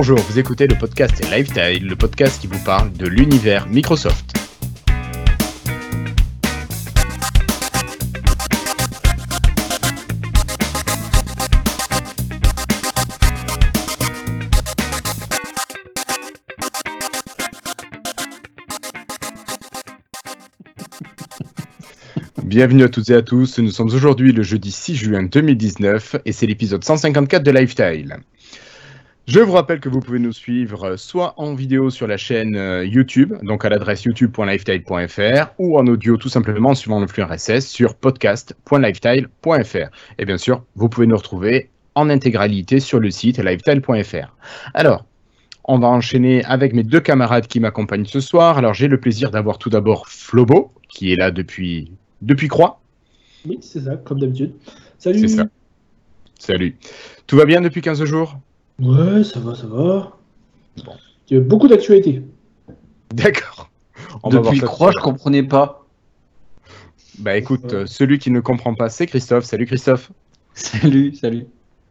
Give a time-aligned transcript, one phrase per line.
[0.00, 4.32] Bonjour, vous écoutez le podcast Lifestyle, le podcast qui vous parle de l'univers Microsoft.
[22.44, 26.30] Bienvenue à toutes et à tous, nous sommes aujourd'hui le jeudi 6 juin 2019 et
[26.30, 28.18] c'est l'épisode 154 de Lifestyle.
[29.28, 32.82] Je vous rappelle que vous pouvez nous suivre soit en vidéo sur la chaîne euh,
[32.82, 37.66] YouTube, donc à l'adresse youtube.lifetile.fr, ou en audio tout simplement en suivant le flux RSS
[37.66, 39.90] sur podcast.lifetile.fr.
[40.18, 44.34] Et bien sûr, vous pouvez nous retrouver en intégralité sur le site lifetile.fr.
[44.72, 45.04] Alors,
[45.64, 48.56] on va enchaîner avec mes deux camarades qui m'accompagnent ce soir.
[48.56, 52.80] Alors, j'ai le plaisir d'avoir tout d'abord Flobo, qui est là depuis depuis Croix
[53.46, 54.54] Oui, c'est ça, comme d'habitude.
[54.96, 55.18] Salut.
[55.18, 55.44] C'est ça.
[56.38, 56.76] Salut.
[57.26, 58.38] Tout va bien depuis 15 jours?
[58.80, 60.16] Ouais, ça va, ça va.
[60.84, 60.92] Bon.
[61.28, 62.22] Il y a beaucoup d'actualités.
[63.12, 63.70] D'accord.
[64.30, 65.86] Depuis Croix, je comprenais pas.
[67.18, 69.44] Bah écoute, euh, celui qui ne comprend pas, c'est Christophe.
[69.44, 70.12] Salut Christophe.
[70.54, 71.46] Salut, salut.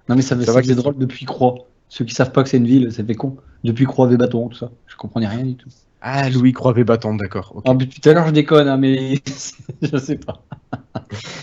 [0.09, 1.67] Non mais ça, ça, ça c'est drôle depuis Croix.
[1.89, 3.37] Ceux qui savent pas que c'est une ville, ça fait con.
[3.63, 4.71] Depuis Croix, des bâtons, tout ça.
[4.87, 5.69] Je comprenais rien du tout.
[6.01, 7.53] Ah, Louis Croix-Bâton, d'accord.
[7.55, 7.87] Okay.
[7.87, 9.15] Tout à l'heure, je déconne, hein, mais
[9.81, 10.43] je sais pas.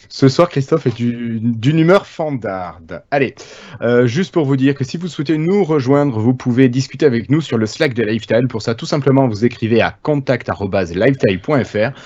[0.09, 3.03] Ce soir, Christophe est d'une humeur fandarde.
[3.11, 3.35] Allez,
[3.83, 7.31] euh, juste pour vous dire que si vous souhaitez nous rejoindre, vous pouvez discuter avec
[7.31, 8.47] nous sur le Slack de Lifetile.
[8.49, 11.99] Pour ça, tout simplement, vous écrivez à contact.lifetile.fr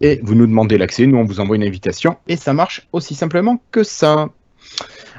[0.00, 1.06] et vous nous demandez l'accès.
[1.06, 4.28] Nous, on vous envoie une invitation et ça marche aussi simplement que ça.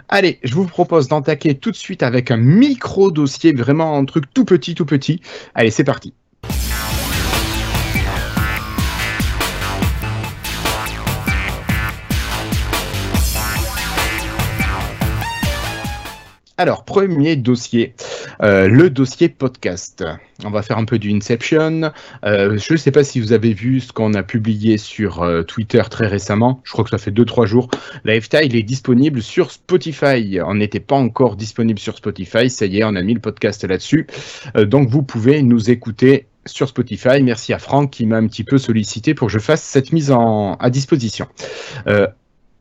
[0.10, 4.34] Allez, je vous propose d'attaquer tout de suite avec un micro dossier, vraiment un truc
[4.34, 5.22] tout petit, tout petit.
[5.54, 6.14] Allez, c'est parti.
[16.60, 17.94] Alors, premier dossier,
[18.42, 20.04] euh, le dossier podcast.
[20.44, 21.92] On va faire un peu du Inception.
[22.26, 25.44] Euh, je ne sais pas si vous avez vu ce qu'on a publié sur euh,
[25.44, 26.60] Twitter très récemment.
[26.64, 27.70] Je crois que ça fait 2-3 jours.
[28.06, 30.40] La FTA, il est disponible sur Spotify.
[30.44, 32.50] On n'était pas encore disponible sur Spotify.
[32.50, 34.08] Ça y est, on a mis le podcast là-dessus.
[34.56, 37.22] donc, vous pouvez nous écouter sur Spotify.
[37.22, 40.10] Merci à Franck qui m'a un petit peu sollicité pour que je fasse cette mise
[40.10, 41.28] en, à disposition.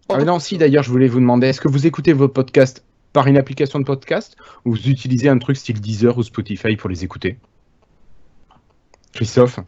[0.08, 2.85] Ah non, si d'ailleurs, je voulais vous demander, est-ce que vous écoutez vos podcasts
[3.16, 6.90] par une application de podcast ou vous utilisez un truc style Deezer ou Spotify pour
[6.90, 7.38] les écouter
[9.14, 9.58] Christophe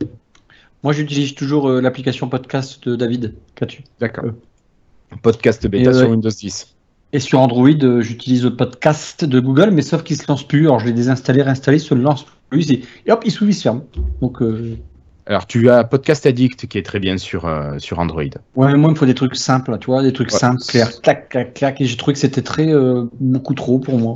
[0.82, 3.36] Moi, j'utilise toujours euh, l'application podcast de David.
[3.54, 3.84] Qu'as-tu?
[4.00, 4.26] D'accord.
[4.26, 5.16] Euh.
[5.22, 6.76] Podcast bêta sur Windows 10.
[7.14, 10.66] Et sur Android, euh, j'utilise le podcast de Google, mais sauf qu'il se lance plus.
[10.66, 13.82] Alors, je l'ai désinstallé, réinstallé, se lance plus et, hop, il s'ouvre, il se ferme.
[14.20, 14.42] Donc,
[15.28, 18.22] alors, tu as Podcast Addict qui est très bien sur, euh, sur Android.
[18.56, 21.02] Ouais, mais moi, il me faut des trucs simples, tu vois, des trucs simples, clairs,
[21.02, 21.80] clac, clac, clac.
[21.82, 24.14] Et j'ai trouvé que c'était très, euh, beaucoup trop pour moi.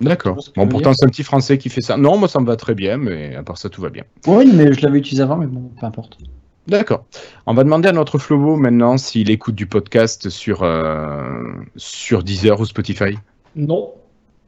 [0.00, 0.40] D'accord.
[0.56, 1.96] Bon, pourtant, c'est un petit français qui fait ça.
[1.96, 4.02] Non, moi, ça me va très bien, mais à part ça, tout va bien.
[4.26, 6.18] Oui, mais je l'avais utilisé avant, mais bon, peu importe.
[6.66, 7.04] D'accord.
[7.46, 12.58] On va demander à notre Flobo maintenant s'il écoute du podcast sur, euh, sur Deezer
[12.58, 13.16] ou Spotify.
[13.54, 13.92] Non,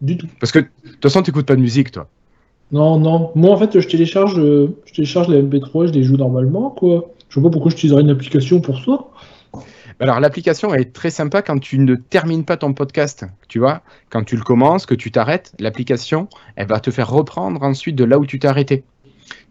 [0.00, 0.26] du tout.
[0.40, 2.08] Parce que, de toute façon, tu n'écoutes pas de musique, toi.
[2.74, 3.30] Non, non.
[3.36, 7.08] Moi, en fait, je télécharge, euh, je télécharge les MP3, je les joue normalement, quoi.
[7.28, 9.62] Je vois pas pourquoi j'utiliserais une application pour ça.
[10.00, 13.26] Alors, l'application est très sympa quand tu ne termines pas ton podcast.
[13.46, 16.26] Tu vois, quand tu le commences, que tu t'arrêtes, l'application,
[16.56, 18.82] elle va te faire reprendre ensuite de là où tu t'es arrêté.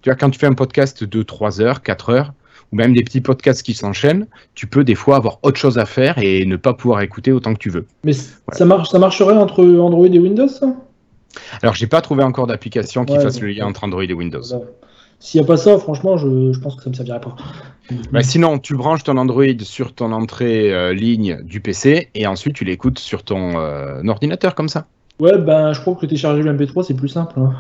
[0.01, 2.34] Tu vois, quand tu fais un podcast de 3 heures, 4 heures,
[2.73, 5.85] ou même des petits podcasts qui s'enchaînent, tu peux des fois avoir autre chose à
[5.85, 7.85] faire et ne pas pouvoir écouter autant que tu veux.
[8.03, 10.75] Mais ça, marche, ça marcherait entre Android et Windows, ça?
[11.62, 14.44] Alors, j'ai pas trouvé encore d'application qui fasse le lien entre Android et Windows.
[15.20, 17.36] S'il n'y a pas ça, franchement, je, pense que ça ne me servirait pas.
[18.12, 22.56] Bah, sinon, tu branches ton Android sur ton entrée euh, ligne du PC et ensuite
[22.56, 24.86] tu l'écoutes sur ton euh, ordinateur comme ça.
[25.20, 27.40] Ouais, ben je crois que télécharger le MP3 c'est plus simple.
[27.40, 27.54] Hein.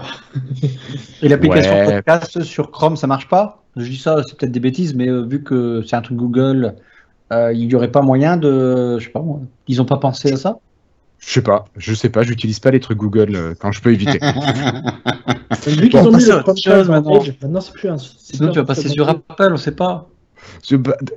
[1.21, 3.63] et l'application podcast sur Chrome ça marche pas?
[3.77, 6.75] Je dis ça, c'est peut-être des bêtises, mais euh, vu que c'est un truc Google,
[7.31, 8.99] il n'y aurait pas moyen de.
[8.99, 9.39] Je sais pas moi.
[9.67, 10.57] Ils n'ont pas pensé à ça?
[11.25, 13.93] Je sais pas, je sais pas, j'utilise pas les trucs Google euh, quand je peux
[13.93, 14.19] éviter.
[15.67, 17.23] Vu qu'ils ont mis le chose maintenant.
[17.41, 17.97] Maintenant, c'est plus un.
[17.97, 20.09] Sinon, tu vas passer sur Apple, on sait pas.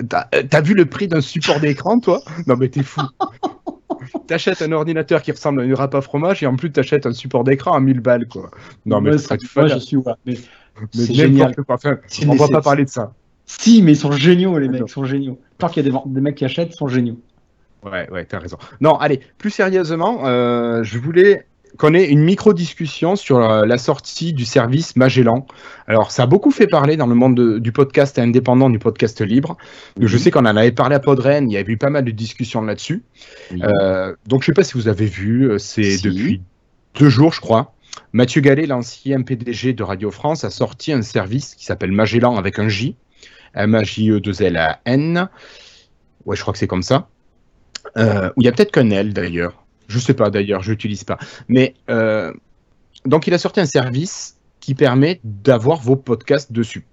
[0.08, 2.22] T'as vu le prix d'un support d'écran, toi?
[2.46, 3.00] Non, mais t'es fou.
[4.28, 7.12] t'achètes un ordinateur qui ressemble à une râpe à fromage et en plus t'achètes un
[7.12, 8.50] support d'écran à 1000 balles, quoi.
[8.84, 9.96] Non, mais c'est moi, je suis.
[10.24, 10.34] Mais,
[10.94, 11.54] mais génial.
[11.68, 11.98] Enfin,
[12.28, 13.12] on va pas parler de ça.
[13.44, 15.38] Si, mais ils sont géniaux, les mecs, ils sont géniaux.
[15.58, 17.18] Tant qu'il y a des, des mecs qui achètent, ils sont géniaux.
[17.84, 18.58] Ouais, ouais, t'as raison.
[18.80, 21.46] Non, allez, plus sérieusement, euh, je voulais
[21.76, 25.46] qu'on ait une micro-discussion sur la, sortie du service Magellan.
[25.86, 29.56] Alors, ça a beaucoup fait parler dans le monde du podcast indépendant, du podcast libre.
[30.00, 30.22] Je mhm.
[30.22, 32.62] sais qu'on en avait parlé à Podren, il y a eu pas mal de discussions
[32.62, 33.02] là-dessus.
[33.62, 36.40] Euh, donc, je sais pas si vous avez vu, euh, c'est depuis
[36.98, 37.74] deux jours, je crois.
[38.12, 42.58] Mathieu Gallet, l'ancien PDG de Radio France, a sorti un service qui s'appelle Magellan avec
[42.58, 42.96] un J,
[43.54, 45.28] M-A-J-E-2-L-A-N.
[46.24, 47.08] Ouais, je crois que c'est comme ça.
[47.96, 49.64] Euh, où il y a peut-être qu'un L d'ailleurs.
[49.88, 51.18] Je sais pas d'ailleurs, je l'utilise pas.
[51.48, 52.32] Mais euh,
[53.04, 56.84] donc il a sorti un service qui permet d'avoir vos podcasts dessus.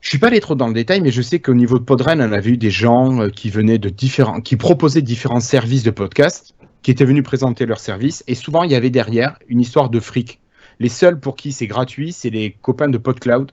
[0.00, 2.20] Je suis pas allé trop dans le détail, mais je sais qu'au niveau de Podren,
[2.20, 5.92] on avait eu des gens euh, qui venaient de différents, qui proposaient différents services de
[5.92, 9.90] podcast, qui étaient venus présenter leurs services, et souvent il y avait derrière une histoire
[9.90, 10.40] de fric.
[10.80, 13.52] Les seuls pour qui c'est gratuit, c'est les copains de PodCloud,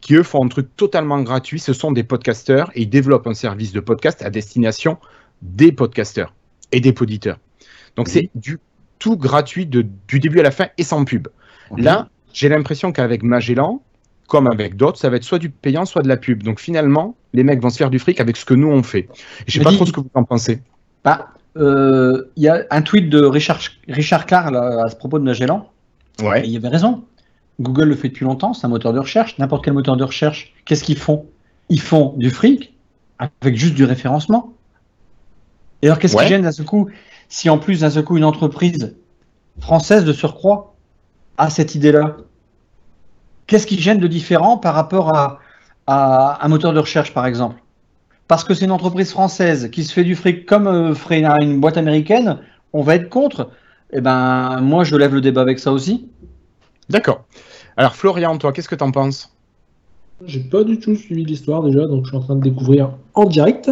[0.00, 1.60] qui eux font un truc totalement gratuit.
[1.60, 4.96] Ce sont des podcasteurs et ils développent un service de podcast à destination
[5.42, 6.34] des podcasteurs
[6.70, 7.38] et des poditeurs.
[7.96, 8.58] Donc c'est du
[8.98, 11.28] tout gratuit de, du début à la fin et sans pub.
[11.76, 13.82] Là, j'ai l'impression qu'avec Magellan,
[14.28, 16.42] comme avec d'autres, ça va être soit du payant, soit de la pub.
[16.42, 19.08] Donc finalement, les mecs vont se faire du fric avec ce que nous on fait.
[19.46, 20.62] Je sais pas trop ce que vous en pensez.
[21.04, 25.24] Bah, euh, il y a un tweet de Richard, Richard Carr à ce propos de
[25.24, 25.68] Magellan.
[26.22, 26.46] Ouais.
[26.46, 27.04] il avait raison.
[27.60, 29.38] Google le fait depuis longtemps, c'est un moteur de recherche.
[29.38, 31.26] N'importe quel moteur de recherche, qu'est-ce qu'ils font?
[31.68, 32.74] Ils font du fric
[33.18, 34.54] avec juste du référencement.
[35.82, 36.88] Et alors, qu'est-ce qui gêne à ce coup
[37.28, 38.94] si en plus d'un ce coup une entreprise
[39.58, 40.74] française de surcroît
[41.38, 42.16] a cette idée-là?
[43.46, 45.38] Qu'est-ce qui gêne de différent par rapport à,
[45.86, 47.56] un moteur de recherche, par exemple?
[48.28, 51.60] Parce que c'est une entreprise française qui se fait du fric comme euh, ferait une
[51.60, 52.38] boîte américaine,
[52.72, 53.50] on va être contre.
[53.92, 56.08] Eh ben, moi, je lève le débat avec ça aussi.
[56.88, 57.24] D'accord.
[57.76, 59.34] Alors, Florian, toi, qu'est-ce que tu en penses?
[60.24, 63.24] J'ai pas du tout suivi l'histoire déjà, donc je suis en train de découvrir en
[63.24, 63.70] direct.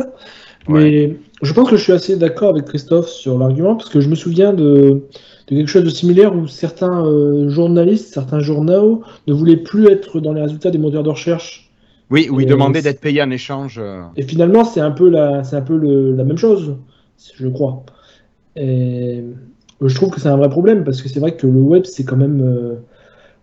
[0.68, 4.08] Mais je pense que je suis assez d'accord avec Christophe sur l'argument, parce que je
[4.08, 5.02] me souviens de,
[5.46, 10.32] quelque chose de similaire où certains euh, journalistes, certains journaux ne voulaient plus être dans
[10.32, 11.70] les résultats des moteurs de recherche.
[12.10, 13.78] Oui, où ils demandaient d'être payés en échange.
[13.78, 14.02] Euh.
[14.16, 16.76] Et finalement, c'est un peu, la, un peu la même chose,
[17.34, 17.84] je crois.
[18.56, 19.24] Et
[19.80, 22.04] je trouve que c'est un vrai problème, parce que c'est vrai que le web, c'est
[22.04, 22.42] quand même.
[22.42, 22.74] Euh,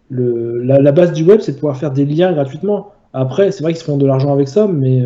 [0.09, 2.93] le, la, base du web, c'est de pouvoir faire des liens gratuitement.
[3.11, 5.03] Après, c'est vrai qu'ils se font de l'argent avec ça, mais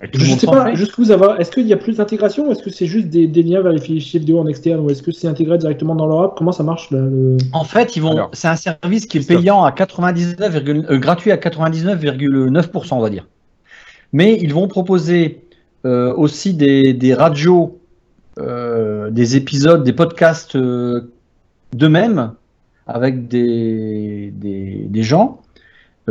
[0.00, 1.40] je ne sais pas, avoir.
[1.40, 3.80] Est-ce qu'il y a plus d'intégration ou est-ce que c'est juste des, liens vers les
[3.80, 6.88] fichiers vidéo en externe ou est-ce que c'est intégré directement dans l'Europe Comment ça marche
[7.52, 8.28] En fait, ils vont.
[8.32, 13.26] C'est un service qui est payant à 99, euh, gratuit à 99,9%, on va dire.
[14.12, 15.44] Mais ils vont proposer
[15.84, 17.78] euh, aussi des, radios,
[18.38, 22.32] euh, des épisodes, des podcasts d'eux-mêmes
[22.86, 25.42] avec des, des gens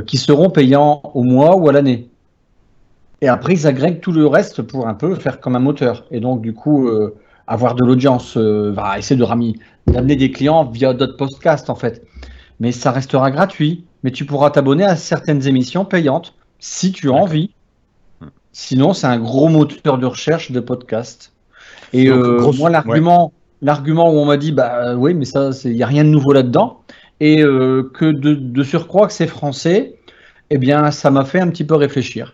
[0.06, 2.08] qui seront payants au mois ou à l'année.
[3.22, 6.06] Et après, ils agrèguent tout le reste pour un peu faire comme un moteur.
[6.12, 7.16] Et donc, du coup, euh,
[7.48, 9.26] avoir de l'audience, euh, va essayer de
[9.92, 12.06] d'amener des clients via d'autres podcasts, en fait.
[12.60, 13.84] Mais ça restera gratuit.
[14.04, 17.52] Mais tu pourras t'abonner à certaines émissions payantes si tu as envie.
[18.54, 21.34] Sinon, c'est un gros moteur de recherche de podcast.
[21.92, 25.84] Et euh, moi, l'argument, l'argument où on m'a dit, bah oui, mais ça, il n'y
[25.84, 26.82] a rien de nouveau là-dedans,
[27.20, 29.96] et que de, de surcroît que c'est français,
[30.50, 32.34] eh bien, ça m'a fait un petit peu réfléchir.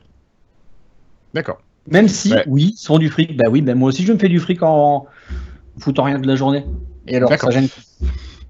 [1.35, 1.61] D'accord.
[1.91, 3.35] Même si, oui, ils font du fric.
[3.35, 5.05] Bah oui, ben moi aussi je me fais du fric en
[5.77, 6.63] foutant rien de la journée.
[7.07, 7.67] Et alors, ça gêne.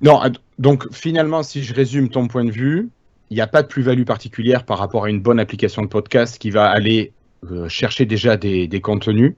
[0.01, 0.21] Non,
[0.59, 2.89] donc finalement, si je résume ton point de vue,
[3.31, 6.37] il n'y a pas de plus-value particulière par rapport à une bonne application de podcast
[6.37, 7.11] qui va aller
[7.51, 9.33] euh, chercher déjà des, contenus.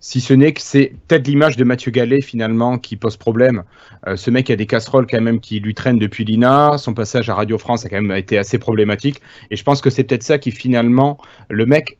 [0.00, 3.62] Si ce n'est que c'est peut-être l'image de Mathieu Gallet finalement qui pose problème.
[4.06, 6.76] Euh, ce mec a des casseroles quand même qui lui traînent depuis l'INA.
[6.76, 9.22] Son passage à Radio France a quand même été assez problématique.
[9.50, 11.98] Et je pense que c'est peut-être ça qui finalement, le mec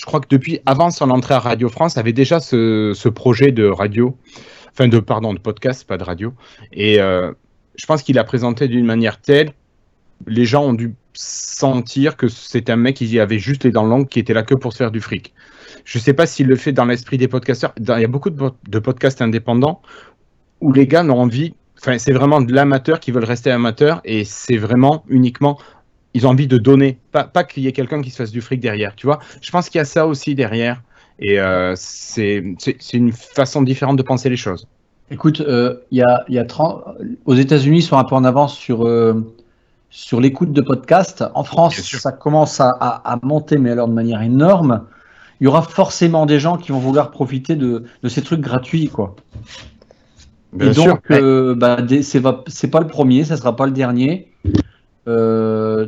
[0.00, 3.66] je crois que depuis avant son entrée à Radio France, avait déjà ce, projet de
[3.66, 4.16] radio,
[4.72, 6.32] enfin de pardon de podcast, pas de radio.
[6.72, 7.32] Et euh,
[7.76, 9.52] je pense qu'il a présenté d'une manière telle,
[10.26, 14.08] les gens ont dû sentir que c'est un mec qui avait juste les dents longues,
[14.08, 15.34] qui était là que pour se faire du fric.
[15.84, 17.74] Je ne sais pas s'il le fait dans l'esprit des podcasteurs.
[17.78, 19.82] Il y a beaucoup de, de podcasts indépendants
[20.62, 21.52] où les gars n'ont envie.
[21.78, 25.58] Enfin, c'est vraiment de l'amateur qui veulent rester amateur et c'est vraiment uniquement
[26.14, 28.40] ils ont envie de donner, pas, pas qu'il y ait quelqu'un qui se fasse du
[28.40, 29.20] fric derrière, tu vois.
[29.40, 30.82] Je pense qu'il y a ça aussi derrière,
[31.20, 32.42] et euh, c'est
[32.92, 34.66] une façon différente de penser les choses.
[35.10, 36.84] Écoute, euh, y a, y a 30...
[37.26, 39.34] aux États-Unis, ils sont un peu en avance sur, euh,
[39.90, 41.24] sur l'écoute de podcasts.
[41.34, 44.86] En France, ça commence à, à, monter, mais alors de manière énorme.
[45.40, 48.88] Il y aura forcément des gens qui vont vouloir profiter de, de ces trucs gratuits,
[48.88, 49.16] quoi.
[50.52, 51.54] Bien et donc, ouais.
[51.54, 54.29] bah, c'est pas le premier, ça sera pas le dernier.
[55.08, 55.86] Euh,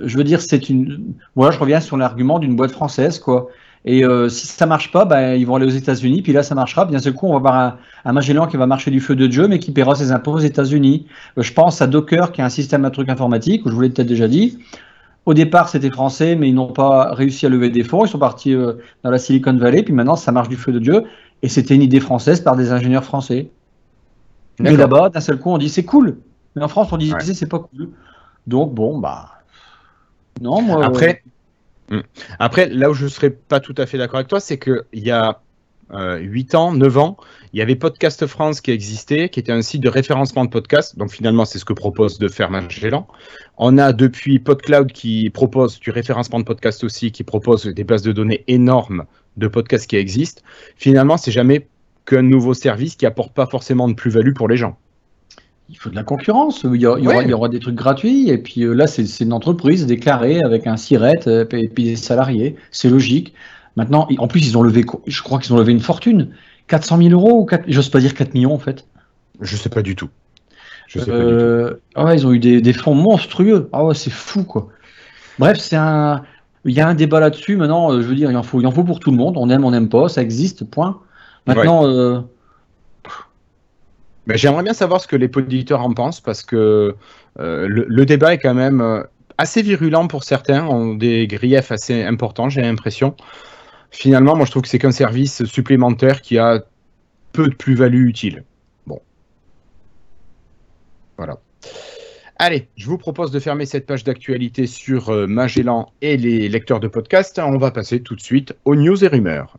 [0.00, 1.14] je veux dire, c'est une.
[1.34, 3.48] Voilà, je reviens sur l'argument d'une boîte française, quoi.
[3.86, 6.54] Et euh, si ça marche pas, ben, ils vont aller aux États-Unis, puis là ça
[6.54, 6.86] marchera.
[6.86, 9.58] Bien coup, on va avoir un, Magellan qui va marcher du feu de Dieu, mais
[9.58, 11.06] qui paiera ses impôts aux États-Unis.
[11.36, 13.90] Euh, je pense à Docker, qui est un système à truc informatique, je vous l'ai
[13.90, 14.58] peut-être déjà dit.
[15.26, 18.04] Au départ, c'était français, mais ils n'ont pas réussi à lever des fonds.
[18.04, 18.54] Ils sont partis
[19.02, 21.04] dans la Silicon Valley, puis maintenant ça marche du feu de Dieu.
[21.42, 23.48] Et c'était une idée française par des ingénieurs français.
[24.60, 26.18] Mais là-bas, d'un seul coup, on dit c'est cool.
[26.56, 27.88] Mais en France, on disait c'est pas cool.
[28.46, 29.30] Donc bon, bah.
[30.40, 30.84] Non, moi.
[30.84, 31.22] Après,
[31.90, 32.00] hmm.
[32.38, 35.10] après là où je serais pas tout à fait d'accord avec toi, c'est qu'il y
[35.10, 35.40] a
[35.92, 37.16] 8 ans, 9 ans,
[37.52, 40.98] il y avait Podcast France qui existait, qui était un site de référencement de podcasts.
[40.98, 43.06] Donc finalement, c'est ce que propose de faire Magellan.
[43.58, 48.02] On a depuis PodCloud qui propose du référencement de podcasts aussi, qui propose des bases
[48.02, 49.04] de données énormes
[49.36, 50.42] de podcasts qui existent.
[50.76, 51.68] Finalement, c'est jamais
[52.06, 54.76] qu'un nouveau service qui apporte pas forcément de plus-value pour les gens.
[55.70, 56.64] Il faut de la concurrence.
[56.64, 58.28] Il y, aura, des trucs gratuits.
[58.28, 61.96] Et puis euh, là, c'est une entreprise déclarée avec un SIRET euh, et puis des
[61.96, 62.56] salariés.
[62.70, 63.34] C'est logique.
[63.76, 66.30] Maintenant, en plus, ils ont levé, je crois qu'ils ont levé une fortune.
[66.68, 68.86] 400 000 euros ou 4, j'ose pas dire 4 millions en fait.
[69.40, 70.08] Je sais pas du tout.
[70.86, 71.28] Je sais pas du tout.
[71.28, 73.68] Euh, ah ouais, ils ont eu des, fonds monstrueux.
[73.72, 74.68] Ah ouais, c'est fou quoi.
[75.38, 76.22] Bref, c'est un,
[76.64, 77.56] il y a un débat là-dessus.
[77.56, 79.36] Maintenant, je veux dire, il en faut, il en faut pour tout le monde.
[79.36, 80.64] On aime, on n'aime pas, ça existe.
[80.64, 81.00] Point.
[81.46, 81.86] Maintenant.
[81.86, 82.20] Euh,
[84.28, 86.94] j'aimerais bien savoir ce que les auditeurs en pensent parce que
[87.36, 89.04] le, débat est quand même
[89.38, 93.16] assez virulent pour certains, ont des griefs assez importants, j'ai l'impression
[93.94, 96.62] finalement, moi je trouve que c'est qu'un service supplémentaire qui a
[97.32, 98.44] peu de plus-value utile.
[98.86, 99.00] Bon.
[101.16, 101.38] Voilà.
[102.36, 106.80] Allez, je vous propose de fermer cette page d'actualité sur euh, Magellan et les lecteurs
[106.80, 107.40] de podcast.
[107.42, 109.56] On va passer tout de suite aux news et rumeurs.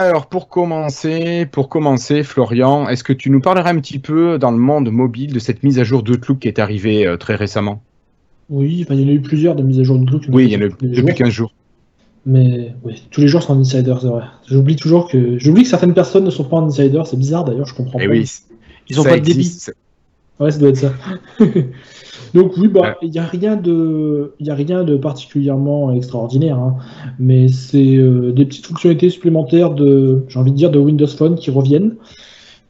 [0.00, 4.50] Alors pour commencer, pour commencer, Florian, est-ce que tu nous parlerais un petit peu dans
[4.50, 7.82] le monde mobile de cette mise à jour d'Outlook qui est arrivée euh, très récemment?
[8.48, 10.24] Oui, il y en a eu plusieurs de mises à jour d'Outlook.
[10.34, 11.52] Oui, il y en a eu depuis 15 jours.
[12.24, 14.24] Mais oui, tous les jours sont en insider, c'est vrai.
[14.48, 17.66] J'oublie toujours que j'oublie que certaines personnes ne sont pas en insider, c'est bizarre d'ailleurs,
[17.66, 18.14] je comprends Et eh pas.
[18.14, 18.30] Oui,
[18.88, 19.54] ils ont pas de débit.
[20.40, 20.92] Ouais, ça doit être ça.
[22.34, 26.76] Donc oui, bah il n'y a rien de, il a rien de particulièrement extraordinaire, hein.
[27.18, 31.34] mais c'est euh, des petites fonctionnalités supplémentaires de, j'ai envie de dire, de Windows Phone
[31.34, 31.96] qui reviennent.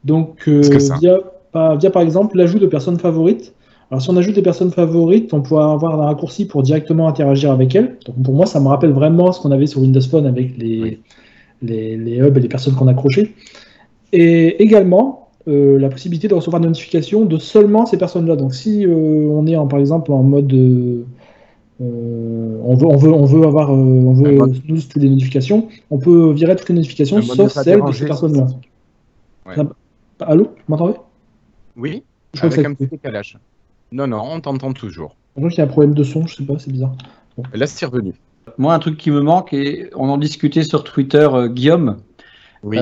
[0.03, 0.61] Donc euh,
[0.99, 1.19] via,
[1.53, 3.53] par exemple l'ajout de personnes favorites.
[3.91, 7.51] Alors si on ajoute des personnes favorites, on pourra avoir un raccourci pour directement interagir
[7.51, 7.97] avec elles.
[8.05, 10.99] Donc pour moi, ça me rappelle vraiment ce qu'on avait sur Windows Phone avec les,
[11.61, 13.33] les, les hubs et les personnes qu'on accrochait.
[14.13, 18.35] Et également, euh, la possibilité de recevoir des notifications de seulement ces personnes-là.
[18.35, 21.03] Donc si euh, on est en, par exemple en mode euh,
[21.79, 26.55] on veut on veut on veut avoir on veut toutes les notifications, on peut virer
[26.55, 28.47] toutes les notifications sauf celles de ces personnes-là.
[30.19, 30.93] Allô, vous m'entendez?
[31.75, 32.03] Oui.
[32.35, 33.39] Je avec un petit décalage.
[33.91, 35.15] Non non, on t'entend toujours.
[35.35, 36.93] Donc il y a un problème de son, je sais pas, c'est bizarre.
[37.53, 38.13] Là c'est revenu.
[38.59, 41.97] Moi un truc qui me manque et on en discutait sur Twitter, Guillaume.
[42.61, 42.77] Oui.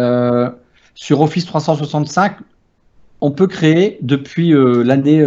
[0.95, 2.37] Sur Office 365,
[3.21, 5.25] on peut créer depuis euh, l'année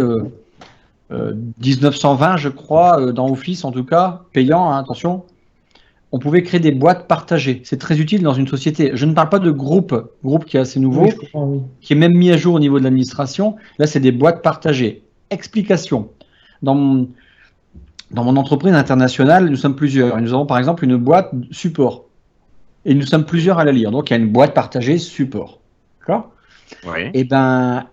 [1.09, 5.23] 1920, euh, euh, je crois, dans Office en tout cas, payant, hein, attention,
[6.11, 7.61] on pouvait créer des boîtes partagées.
[7.63, 8.91] C'est très utile dans une société.
[8.93, 11.09] Je ne parle pas de groupe, groupe qui est assez nouveau,
[11.81, 13.55] qui est même mis à jour au niveau de l'administration.
[13.79, 15.01] Là, c'est des boîtes partagées.
[15.31, 16.09] Explication.
[16.61, 17.09] Dans mon,
[18.11, 20.21] dans mon entreprise internationale, nous sommes plusieurs.
[20.21, 22.05] nous avons par exemple une boîte support.
[22.85, 23.91] Et nous sommes plusieurs à la lire.
[23.91, 25.59] Donc il y a une boîte partagée support.
[25.99, 26.31] D'accord?
[26.87, 27.85] Et eh ben,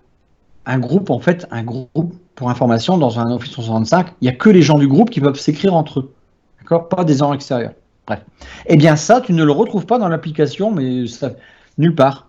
[0.66, 4.32] un groupe, en fait, un groupe pour information dans un Office 365, il n'y a
[4.32, 6.12] que les gens du groupe qui peuvent s'écrire entre eux.
[6.60, 6.88] D'accord?
[6.88, 7.74] Pas des gens extérieurs.
[8.06, 8.20] Bref.
[8.66, 11.32] Eh bien, ça, tu ne le retrouves pas dans l'application, mais ça,
[11.78, 12.28] nulle part.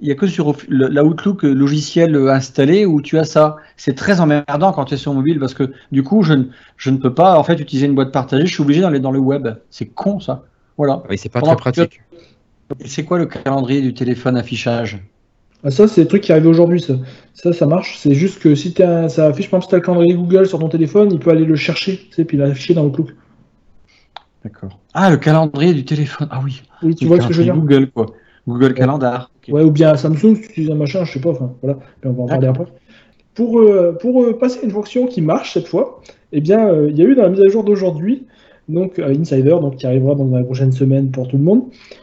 [0.00, 3.56] Il n'y a que sur l'Outlook logiciel installé où tu as ça.
[3.76, 6.34] C'est très emmerdant quand tu es sur mobile parce que du coup, je,
[6.76, 8.46] je, ne peux pas en fait utiliser une boîte partagée.
[8.46, 9.48] Je suis obligé d'aller dans le web.
[9.70, 10.44] C'est con ça.
[10.78, 11.02] Voilà.
[11.10, 12.00] Oui, c'est pas très pratique.
[12.84, 14.98] C'est quoi le calendrier du téléphone affichage
[15.64, 16.94] ah, ça, c'est le truc qui arrive aujourd'hui, ça.
[17.34, 17.98] Ça, ça marche.
[17.98, 20.46] C'est juste que si as ça affiche, par exemple, si tu as le calendrier Google
[20.46, 23.08] sur ton téléphone, il peut aller le chercher, tu sais, puis l'afficher dans Outlook.
[24.44, 24.78] D'accord.
[24.94, 26.28] Ah, le calendrier du téléphone.
[26.30, 26.62] Ah oui.
[26.82, 28.06] Oui, tu vois ce que je veux dire Google, quoi.
[28.46, 29.30] Google Calendar.
[29.48, 31.78] Ouais, ou bien Samsung, si tu utilises un machin, je sais pas, enfin, voilà.
[32.04, 32.66] on va en parler après.
[33.34, 36.00] Pour, euh, pour euh, passer une fonction qui marche cette fois,
[36.32, 38.26] eh bien, euh, il y a eu dans la mise à jour d'aujourd'hui
[38.68, 41.62] donc euh, Insider, donc qui arrivera dans la prochaine semaine pour tout le monde,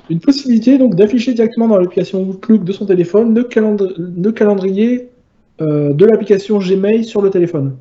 [0.10, 5.10] une possibilité donc d'afficher directement dans l'application Outlook de son téléphone le, calendrier
[5.62, 7.76] euh, de l'application Gmail sur le téléphone.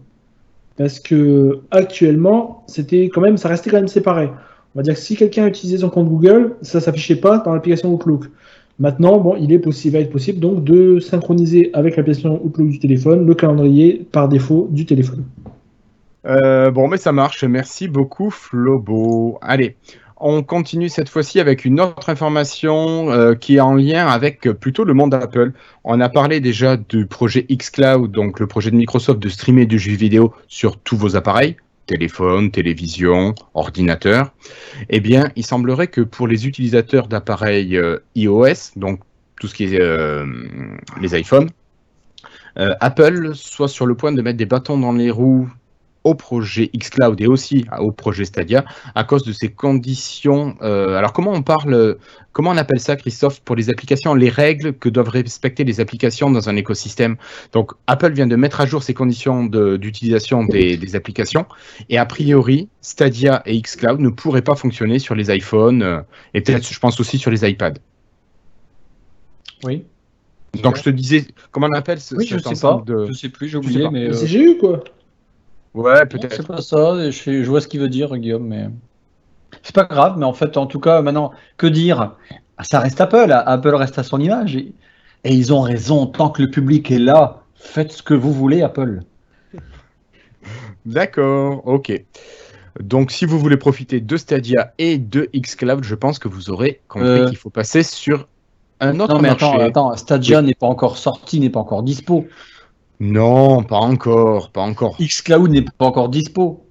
[0.76, 4.28] Parce que actuellement, c'était quand même, ça restait quand même séparé.
[4.74, 7.94] On va dire que si quelqu'un utilisait son compte Google, ça s'affichait pas dans l'application
[7.94, 8.24] Outlook.
[8.80, 12.78] Maintenant, bon, il est possible, va être possible donc de synchroniser avec l'application Outlook du
[12.80, 15.22] téléphone le calendrier par défaut du téléphone.
[16.26, 17.44] Euh, bon, mais ça marche.
[17.44, 19.38] Merci beaucoup, Flobo.
[19.42, 19.76] Allez,
[20.16, 24.84] on continue cette fois-ci avec une autre information euh, qui est en lien avec plutôt
[24.84, 25.52] le monde Apple.
[25.84, 29.78] On a parlé déjà du projet xCloud, donc le projet de Microsoft de streamer du
[29.78, 31.56] jeu vidéo sur tous vos appareils.
[31.86, 34.32] téléphone, télévision, ordinateur,
[34.88, 39.00] eh bien, il semblerait que pour les utilisateurs d'appareils euh, iOS, donc
[39.38, 40.24] tout ce qui est euh,
[41.00, 41.50] les iPhones,
[42.58, 45.50] euh, Apple soit sur le point de mettre des bâtons dans les roues
[46.04, 50.56] au projet xCloud et aussi au projet Stadia à cause de ces conditions.
[50.62, 51.96] Euh, alors comment on parle,
[52.32, 56.30] comment on appelle ça, Christophe, pour les applications, les règles que doivent respecter les applications
[56.30, 57.16] dans un écosystème?
[57.52, 61.46] Donc Apple vient de mettre à jour ces conditions d'utilisation des, applications
[61.88, 66.00] et a priori Stadia et xCloud ne pourraient pas fonctionner sur les iPhones euh,
[66.34, 67.78] et peut-être, je pense aussi sur les iPads.
[69.64, 69.84] Oui.
[70.62, 72.84] Donc je te disais, comment on appelle ce Oui, je sais pas.
[72.86, 74.12] Je sais plus, j'ai oublié, mais.
[74.12, 74.84] C'est GU quoi.
[75.74, 76.34] Ouais, peut-être.
[76.34, 78.68] C'est pas ça, je, vois ce qu'il veut dire, Guillaume, mais.
[79.62, 82.12] C'est pas grave, mais en fait, en tout cas, maintenant, que dire?
[82.60, 84.56] Ça reste Apple, Apple reste à son image.
[84.56, 84.72] Et,
[85.24, 89.00] ils ont raison, tant que le public est là, faites ce que vous voulez, Apple.
[90.86, 92.04] D'accord, ok.
[92.80, 96.80] Donc, si vous voulez profiter de Stadia et de xCloud, je pense que vous aurez
[96.88, 97.28] compris euh.
[97.28, 98.28] qu'il faut passer sur
[98.80, 102.26] un autre non, mais Attends, attends Stadia n'est pas encore sorti, n'est pas encore dispo.
[103.00, 104.96] Non, pas encore, pas encore.
[104.98, 106.64] xCloud n'est pas encore dispo.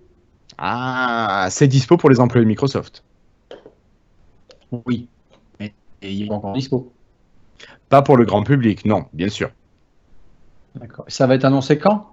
[0.58, 3.04] Ah, c'est dispo pour les employés de Microsoft.
[4.86, 5.08] Oui,
[5.60, 6.92] mais il n'est pas encore dispo.
[7.90, 9.52] Pas pour le grand public, non, bien sûr.
[10.76, 11.06] D'accord.
[11.08, 12.10] Ça va être annoncé quand?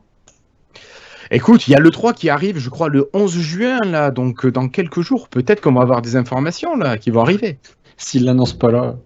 [1.31, 4.45] Écoute, il y a le 3 qui arrive, je crois, le 11 juin, là, donc
[4.45, 5.29] euh, dans quelques jours.
[5.29, 7.59] Peut-être qu'on va avoir des informations, là, qui vont arriver.
[7.97, 8.97] S'il l'annonce pas là.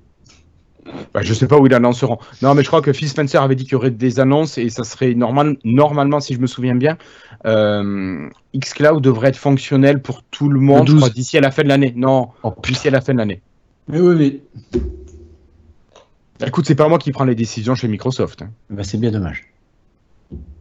[1.12, 2.18] Bah, je sais pas où ils l'annonceront.
[2.42, 4.68] Non, mais je crois que Phil Spencer avait dit qu'il y aurait des annonces et
[4.68, 6.98] ça serait normal, normalement, si je me souviens bien,
[7.46, 11.92] euh, xCloud devrait être fonctionnel pour tout le monde d'ici à la fin de l'année.
[11.96, 13.40] Non, oh, d'ici à la fin de l'année.
[13.88, 14.40] Mais oui, mais.
[16.46, 18.42] Écoute, c'est pas moi qui prends les décisions chez Microsoft.
[18.42, 18.50] Hein.
[18.70, 19.44] Bah, c'est bien dommage.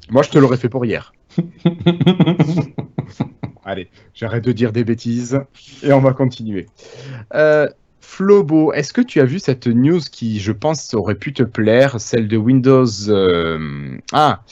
[0.10, 1.13] Moi, je te l'aurais fait pour hier.
[3.66, 5.40] Allez, j'arrête de dire des bêtises
[5.81, 6.68] et on va continuer.
[7.33, 7.68] Euh,
[8.13, 11.99] Flobo, est-ce que tu as vu cette news qui, je pense, aurait pu te plaire,
[11.99, 14.43] celle de Windows, euh, ah,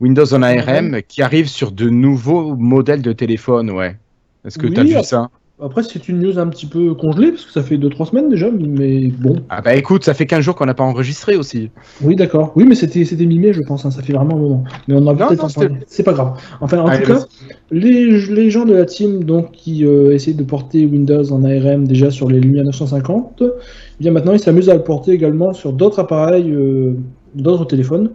[0.00, 3.96] Windows on ARM, qui arrive sur de nouveaux modèles de téléphone, ouais.
[4.44, 5.30] Est-ce que tu as vu ça?
[5.58, 8.48] Après, c'est une news un petit peu congelée, parce que ça fait 2-3 semaines déjà,
[8.50, 9.36] mais bon.
[9.48, 11.70] Ah bah écoute, ça fait 15 jours qu'on n'a pas enregistré aussi.
[12.02, 12.52] Oui, d'accord.
[12.56, 14.64] Oui, mais c'était mi-mai, je pense, hein, ça fait vraiment un moment.
[14.86, 15.46] Mais on a peut-être
[15.86, 16.38] C'est pas grave.
[16.60, 17.24] Enfin, en tout cas,
[17.70, 21.86] les, les, gens de la team donc, qui euh, essayent de porter Windows en ARM
[21.86, 23.46] déjà sur les Lumia 950, eh
[23.98, 26.96] bien maintenant ils s'amusent à le porter également sur d'autres appareils, euh,
[27.34, 28.10] d'autres téléphones.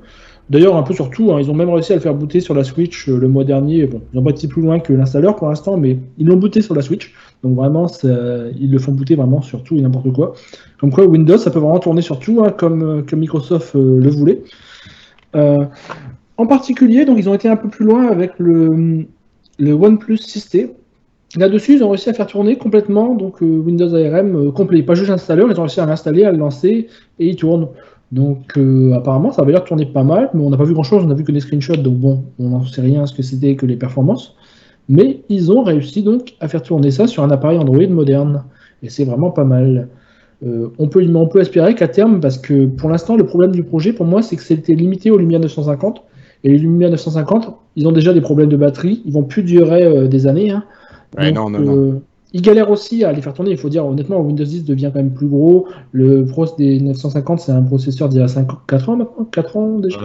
[0.50, 2.54] D'ailleurs, un peu sur tout, hein, ils ont même réussi à le faire booter sur
[2.54, 3.86] la Switch euh, le mois dernier.
[3.86, 6.62] Bon, ils n'ont pas été plus loin que l'installeur pour l'instant, mais ils l'ont booté
[6.62, 7.14] sur la Switch.
[7.44, 10.34] Donc vraiment, ils le font booter vraiment sur tout et n'importe quoi.
[10.80, 14.00] Comme quoi, Windows, ça peut vraiment tourner sur tout, hein, comme, euh, comme, Microsoft euh,
[14.00, 14.42] le voulait.
[15.34, 19.06] en particulier, donc ils ont été un peu plus loin avec le,
[19.60, 20.72] le OnePlus 6T.
[21.38, 25.50] Là-dessus, ils ont réussi à faire tourner complètement donc Windows ARM complet, pas juste l'installeur,
[25.50, 26.88] ils ont réussi à l'installer, à le lancer
[27.20, 27.70] et il tourne.
[28.12, 30.74] Donc euh, apparemment ça avait l'air de tourner pas mal, mais on n'a pas vu
[30.74, 33.14] grand chose, on a vu que des screenshots, donc bon, on n'en sait rien ce
[33.14, 34.36] que c'était que les performances.
[34.90, 38.44] Mais ils ont réussi donc à faire tourner ça sur un appareil Android moderne.
[38.84, 39.88] Et c'est vraiment pas mal.
[40.44, 43.64] Euh, on, peut, on peut espérer qu'à terme, parce que pour l'instant le problème du
[43.64, 46.04] projet pour moi c'est que c'était limité aux Lumia 950.
[46.44, 49.86] Et les Lumia 950, ils ont déjà des problèmes de batterie, ils vont plus durer
[49.86, 50.50] euh, des années.
[50.50, 50.64] Hein.
[51.36, 52.02] non, non, non.
[52.34, 53.52] Il galère aussi à les faire tourner.
[53.52, 55.68] Il faut dire honnêtement, Windows 10 devient quand même plus gros.
[55.92, 59.58] Le Pro des 950, c'est un processeur d'il y a 5, 4 ans maintenant 4
[59.58, 60.00] ans déjà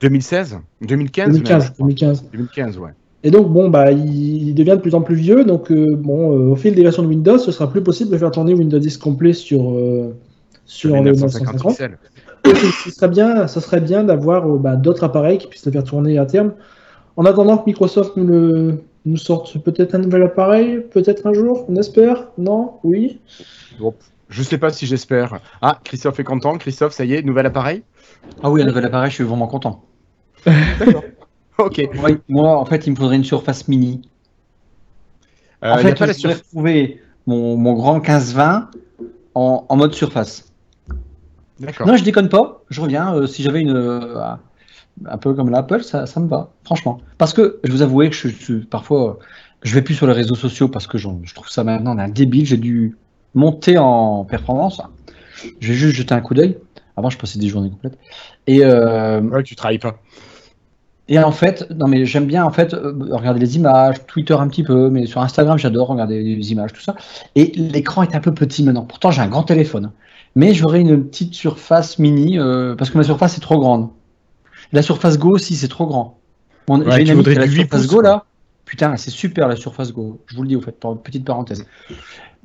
[0.00, 2.24] 2016 2015 2015, 2015.
[2.32, 2.90] 2015, ouais.
[3.24, 5.44] Et donc, bon, bah, il devient de plus en plus vieux.
[5.44, 8.18] Donc, euh, bon, euh, au fil des versions de Windows, ce sera plus possible de
[8.18, 10.14] faire tourner Windows 10 complet sur, euh,
[10.66, 11.72] sur le 950.
[12.44, 16.18] ce serait bien, ça serait bien d'avoir bah, d'autres appareils qui puissent le faire tourner
[16.18, 16.52] à terme.
[17.16, 21.66] En attendant que Microsoft nous le, nous sortent peut-être un nouvel appareil, peut-être un jour,
[21.68, 22.74] on espère Non?
[22.84, 23.20] Oui?
[23.78, 23.94] Bon,
[24.28, 25.40] Je sais pas si j'espère.
[25.60, 26.56] Ah, Christophe est content.
[26.56, 27.82] Christophe, ça y est, nouvel appareil?
[28.42, 29.84] Ah oui, un nouvel appareil, je suis vraiment content.
[30.46, 31.04] D'accord.
[31.58, 31.82] ok.
[32.28, 34.02] Moi, en fait, il me faudrait une surface mini.
[35.62, 38.66] Euh, en fait, je voudrais retrouver mon, mon grand 15-20
[39.34, 40.52] en, en, mode surface.
[41.60, 41.86] D'accord.
[41.86, 42.62] Non, je déconne pas.
[42.70, 43.14] Je reviens.
[43.14, 43.76] Euh, si j'avais une.
[43.76, 44.34] Euh,
[45.06, 47.00] un peu comme l'Apple, ça, ça me va, franchement.
[47.18, 49.18] Parce que je vous avouer que je, parfois,
[49.62, 52.46] je vais plus sur les réseaux sociaux parce que je, trouve ça maintenant un débile.
[52.46, 52.96] J'ai dû
[53.34, 54.80] monter en performance.
[55.60, 56.58] Je vais juste jeter un coup d'œil.
[56.96, 57.98] Avant, je passais des journées complètes.
[58.46, 59.98] Et euh, ouais, tu travailles pas.
[61.08, 64.48] Et en fait, non mais j'aime bien en fait euh, regarder les images, Twitter un
[64.48, 66.96] petit peu, mais sur Instagram j'adore regarder les images, tout ça.
[67.34, 68.84] Et l'écran est un peu petit maintenant.
[68.84, 69.92] Pourtant j'ai un grand téléphone,
[70.34, 73.90] mais j'aurais une petite surface mini euh, parce que ma surface est trop grande.
[74.74, 76.18] La Surface Go aussi, c'est trop grand.
[76.68, 78.24] J'ai une amie qui a la Surface Go là.
[78.64, 80.20] Putain, c'est super la Surface Go.
[80.26, 81.64] Je vous le dis, au fait, petite parenthèse,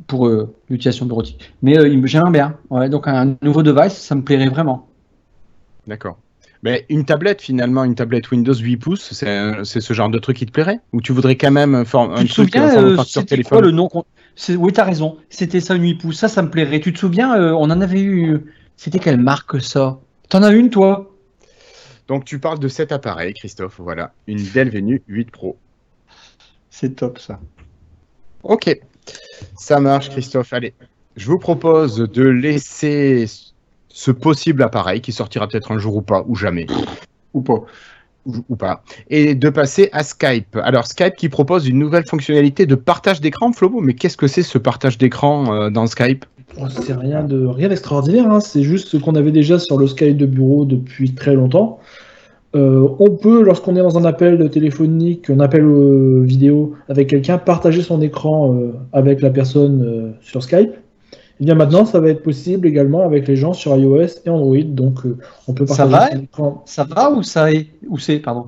[0.05, 1.53] pour euh, l'utilisation bureautique.
[1.63, 2.55] Mais euh, j'aimerais bien.
[2.69, 4.87] Ouais, donc un nouveau device, ça me plairait vraiment.
[5.87, 6.19] D'accord.
[6.61, 10.45] Mais une tablette, finalement, une tablette Windows 8 pouces, c'est ce genre de truc qui
[10.45, 10.81] te plairait?
[10.93, 13.59] Ou tu voudrais quand même faire un tu te truc souviens, euh, sur téléphone?
[13.59, 13.89] quoi, le nom
[14.49, 15.17] Oui, tu as raison.
[15.29, 16.19] C'était ça, une 8 pouces.
[16.19, 16.79] Ça, ça me plairait.
[16.79, 18.45] Tu te souviens, on en avait eu.
[18.75, 19.99] C'était quelle marque ça?
[20.27, 21.09] T'en as une, toi?
[22.10, 23.80] Donc, tu parles de cet appareil, Christophe.
[23.80, 25.58] Voilà, une Dell Venue 8 Pro.
[26.72, 27.39] C'est top ça.
[28.41, 28.82] Ok,
[29.56, 30.52] ça marche Christophe.
[30.52, 30.74] Allez,
[31.15, 33.26] je vous propose de laisser
[33.89, 36.65] ce possible appareil qui sortira peut-être un jour ou pas, ou jamais.
[37.36, 37.62] Ou pas.
[38.26, 38.84] Ou, pas.
[39.10, 40.56] Et de passer à Skype.
[40.58, 43.82] Alors Skype qui propose une nouvelle fonctionnalité de partage d'écran, Flobo.
[43.82, 46.26] Mais qu'est-ce que c'est ce partage d'écran euh, dans Skype?
[46.60, 48.30] Oh, C'est rien de rien d'extraordinaire.
[48.30, 48.39] Hein.
[48.39, 51.80] C'est juste ce qu'on avait déjà sur le Skype de bureau depuis très longtemps.
[52.55, 57.38] Euh, on peut, lorsqu'on est dans un appel téléphonique, un appel euh, vidéo avec quelqu'un,
[57.38, 60.71] partager son écran euh, avec la personne sur Skype.
[61.41, 64.63] Et bien maintenant, ça va être possible également avec les gens sur iOS et Android.
[64.63, 65.01] Donc,
[65.47, 66.63] on peut partager ça va, son écran.
[66.65, 68.47] Ça va ou ça est Ou c'est Pardon?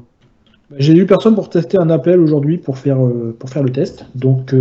[0.69, 2.97] Bah, j'ai eu personne pour tester un appel aujourd'hui pour faire
[3.37, 4.05] pour faire le test.
[4.15, 4.55] Donc,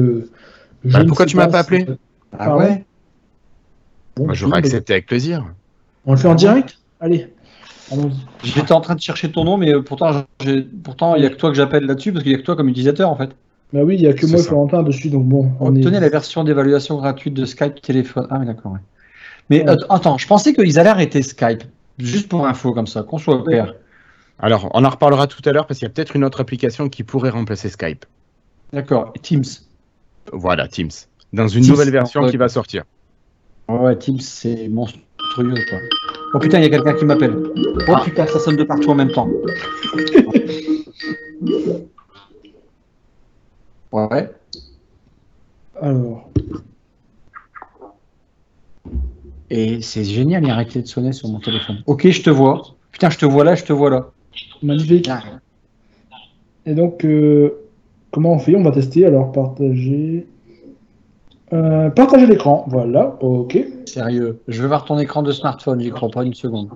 [0.84, 1.86] bah, pourquoi tu m'as pas appelé?
[2.38, 2.84] Ah ouais?
[4.16, 5.46] Bon, J'aurais accepté avec plaisir.
[6.04, 6.78] On le fait en direct?
[7.00, 7.28] Allez.
[8.42, 10.24] J'étais en train de chercher ton nom, mais euh, pourtant,
[10.84, 12.56] pourtant il n'y a que toi que j'appelle là-dessus, parce qu'il n'y a que toi
[12.56, 13.30] comme utilisateur en fait.
[13.72, 15.52] Bah oui, il n'y a que moi et Florentin dessus, donc bon.
[15.60, 18.26] On Obtenez la version d'évaluation gratuite de Skype téléphone.
[18.30, 18.76] Ah oui, d'accord.
[19.48, 21.64] Mais attends, je pensais qu'ils allaient arrêter Skype.
[21.98, 23.74] Juste pour info comme ça, qu'on soit clair.
[24.38, 26.88] Alors, on en reparlera tout à l'heure parce qu'il y a peut-être une autre application
[26.88, 28.06] qui pourrait remplacer Skype.
[28.72, 29.44] D'accord, Teams.
[30.32, 30.90] Voilà, Teams.
[31.32, 32.84] Dans une nouvelle version qui va sortir.
[33.68, 35.78] Ouais, Teams, c'est monstrueux, quoi.
[36.32, 37.36] Oh putain, il y a quelqu'un qui m'appelle.
[37.88, 38.02] Oh ah.
[38.04, 39.28] putain, ça sonne de partout en même temps.
[43.92, 44.30] ouais.
[45.80, 46.30] Alors.
[49.50, 51.82] Et c'est génial, il a arrêté de sonner sur mon téléphone.
[51.86, 52.62] Ok, je te vois.
[52.92, 54.12] Putain, je te vois là, je te vois là.
[54.62, 55.10] Magnifique.
[56.66, 57.58] Et donc, euh,
[58.12, 58.54] comment on fait?
[58.54, 59.06] On va tester.
[59.06, 60.28] Alors, partager.
[61.52, 63.58] Euh, partager l'écran, voilà, ok.
[63.86, 66.70] Sérieux, je veux voir ton écran de smartphone, j'y crois pas une seconde.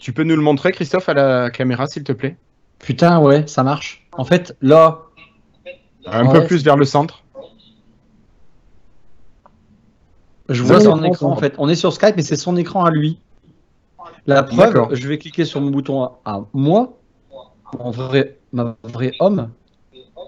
[0.00, 2.36] Tu peux nous le montrer, Christophe, à la caméra, s'il te plaît?
[2.78, 4.06] Putain, ouais, ça marche.
[4.12, 5.00] En fait, là.
[6.06, 7.24] Un peu plus vers le centre.
[10.48, 11.54] Je vois son écran, en fait.
[11.58, 13.18] On est sur Skype, mais c'est son écran à lui.
[14.26, 16.98] La preuve, je vais cliquer sur mon bouton à, moi.
[17.78, 19.50] Mon vrai, ma vraie homme,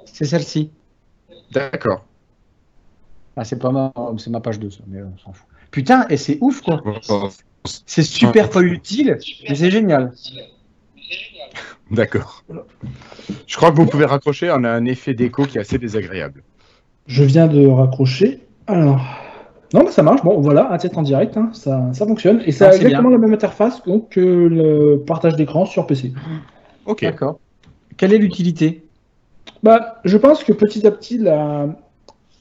[0.04, 0.70] c'est celle-ci.
[1.52, 2.04] D'accord.
[3.36, 5.46] Ah, c'est pas ma, c'est ma page 2, ça, mais on s'en fout.
[5.70, 6.82] Putain, et c'est ouf, quoi.
[7.64, 10.12] C'est super pas utile, mais c'est génial.
[11.90, 12.44] D'accord.
[13.46, 16.42] Je crois que vous pouvez raccrocher, on a un effet d'écho qui est assez désagréable.
[17.06, 18.40] Je viens de raccrocher.
[18.66, 19.00] Alors.
[19.72, 20.22] Non, mais ça marche.
[20.22, 21.50] Bon, voilà, un test en direct, hein.
[21.52, 22.42] ça, ça, fonctionne.
[22.44, 26.12] Et ça a exactement la même interface que le partage d'écran sur PC.
[26.86, 27.02] Ok.
[27.02, 27.38] D'accord.
[27.96, 28.84] Quelle est l'utilité?
[29.62, 31.68] Bah, Je pense que petit à petit, la,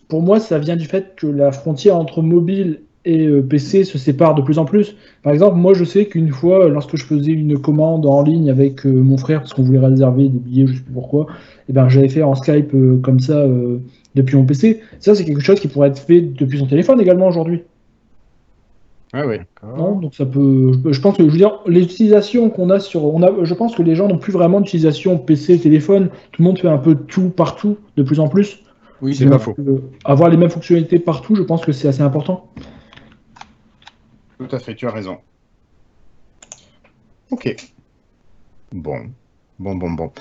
[0.09, 3.97] pour moi, ça vient du fait que la frontière entre mobile et euh, PC se
[3.97, 4.95] sépare de plus en plus.
[5.23, 8.85] Par exemple, moi, je sais qu'une fois, lorsque je faisais une commande en ligne avec
[8.85, 11.73] euh, mon frère, parce qu'on voulait réserver des billets, je sais plus pourquoi, et eh
[11.73, 13.45] ben, j'avais fait en Skype euh, comme ça
[14.15, 14.81] depuis mon PC.
[14.99, 17.61] Ça, c'est quelque chose qui pourrait être fait depuis son téléphone également aujourd'hui.
[19.13, 19.37] Ah oui.
[20.01, 20.71] donc ça peut.
[20.85, 23.75] Je pense que je veux dire, les utilisations qu'on a sur, on a, je pense
[23.75, 26.09] que les gens n'ont plus vraiment d'utilisation PC, téléphone.
[26.31, 28.63] Tout le monde fait un peu tout partout, de plus en plus.
[29.01, 29.55] Oui, c'est pas faux.
[29.59, 32.51] Euh, avoir les mêmes fonctionnalités partout, je pense que c'est assez important.
[34.37, 35.17] Tout à fait, tu as raison.
[37.31, 37.55] Ok.
[38.71, 39.09] Bon.
[39.59, 40.11] Bon, bon, bon.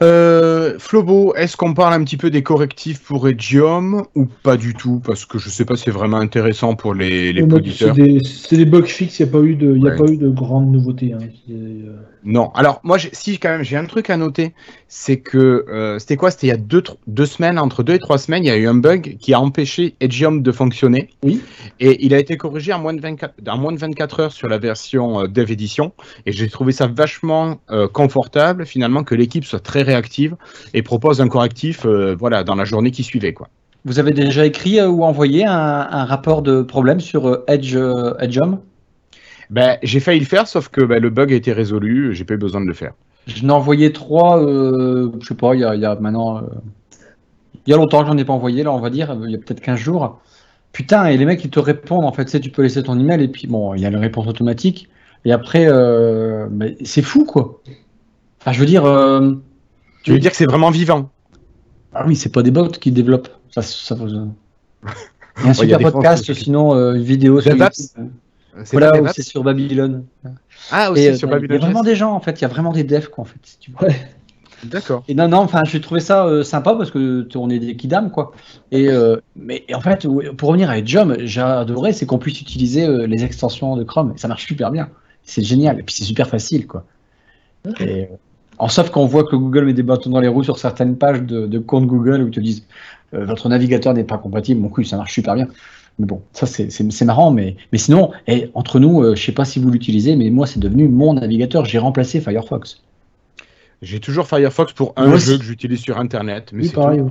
[0.00, 4.74] Euh, Flobo, est-ce qu'on parle un petit peu des correctifs pour Edium ou pas du
[4.74, 5.00] tout?
[5.04, 7.96] Parce que je ne sais pas si c'est vraiment intéressant pour les, les auditeurs.
[7.96, 10.28] C'est des, bugs fixes, il n'y a, pas eu de, y a pas eu de
[10.28, 11.12] grandes nouveautés.
[11.12, 11.18] Hein.
[11.50, 14.52] Euh, non, alors moi, si quand même, j'ai un truc à noter,
[14.88, 16.30] c'est que euh, c'était quoi?
[16.30, 18.56] C'était il y a deux, deux semaines, entre deux et trois semaines, il y a
[18.56, 21.08] eu un bug qui a empêché Edgeium de fonctionner.
[21.22, 21.40] Oui.
[21.78, 24.48] Et il a été corrigé en moins de 24, en moins de 24 heures sur
[24.48, 25.92] la version euh, Dev Edition.
[26.26, 30.36] Et j'ai trouvé ça vachement euh, confortable, finalement, que l'équipe soit très réactive
[30.74, 31.86] et propose un correctif
[32.18, 33.32] voilà, dans la journée qui suivait.
[33.32, 33.48] Quoi.
[33.84, 35.52] Vous avez déjà écrit ou envoyé un,
[35.90, 37.76] un rapport de problème sur Edge,
[38.18, 38.60] Edgeium
[39.50, 42.34] ben, j'ai failli le faire, sauf que ben, le bug a été résolu, j'ai pas
[42.34, 42.92] eu besoin de le faire.
[43.26, 46.38] Je n'ai envoyé trois, euh, je sais pas, il y a, maintenant.
[46.38, 46.42] Euh,
[47.66, 49.34] il y a longtemps que j'en ai pas envoyé, là, on va dire, il y
[49.34, 50.20] a peut-être 15 jours.
[50.72, 52.98] Putain, et les mecs, ils te répondent, en fait, tu sais, tu peux laisser ton
[52.98, 54.88] email, et puis bon, il y a la réponse automatique.
[55.24, 56.48] Et après, euh,
[56.84, 57.60] c'est fou, quoi.
[58.40, 58.82] Enfin, je veux dire.
[60.02, 61.10] tu veux dire que c'est vraiment vivant?
[61.92, 63.30] Ah oui, c'est pas des bots qui développent.
[63.50, 63.96] Ça, ça.
[65.38, 67.56] Il y a un super podcast, sinon euh, une vidéo sur
[68.72, 70.04] Voilà, c'est sur Babylone.
[70.70, 71.58] Ah, aussi sur Babylone.
[71.58, 72.40] Il y a vraiment des gens, en fait.
[72.40, 73.38] Il y a vraiment des devs, quoi, en fait.
[73.42, 73.88] Si tu veux.
[74.64, 75.04] D'accord.
[75.08, 78.10] Et non, non, enfin, j'ai trouvé ça euh, sympa parce que on est des kidam,
[78.10, 78.32] quoi.
[78.70, 82.86] Et euh, mais en fait, pour revenir à Edgeum, j'ai adoré, c'est qu'on puisse utiliser
[82.86, 84.14] euh, les extensions de Chrome.
[84.16, 84.88] ça marche super bien.
[85.22, 85.78] C'est génial.
[85.78, 86.84] Et puis c'est super facile, quoi.
[87.80, 88.08] Et,
[88.58, 91.22] en sauf qu'on voit que Google met des bâtons dans les roues sur certaines pages
[91.22, 92.66] de, de compte Google où ils te disent
[93.12, 94.60] votre navigateur n'est pas compatible.
[94.60, 95.48] Mon cul, ça marche super bien.
[96.00, 99.60] Mais bon, ça c'est marrant, mais, mais sinon, et entre nous, je sais pas si
[99.60, 101.66] vous l'utilisez, mais moi c'est devenu mon navigateur.
[101.66, 102.82] J'ai remplacé Firefox.
[103.82, 106.52] J'ai toujours Firefox pour un jeu que j'utilise sur Internet.
[106.54, 107.02] Mais oui, pareil.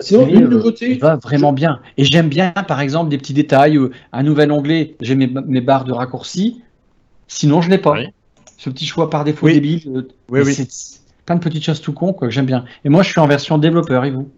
[0.00, 0.92] Sinon, une nouveauté.
[0.92, 1.80] Il va vraiment bien.
[1.96, 3.76] Et j'aime bien, par exemple, des petits détails.
[3.76, 5.26] Euh, un nouvel onglet, j'ai mes,
[5.60, 6.62] barres de raccourcis.
[7.28, 7.96] Sinon, je n'ai pas.
[8.58, 9.82] Ce petit choix par défaut débile.
[9.88, 10.54] Euh, oui, oui.
[10.54, 12.64] C'est plein de petites choses tout con que j'aime bien.
[12.84, 14.28] Et moi, je suis en version développeur, et vous?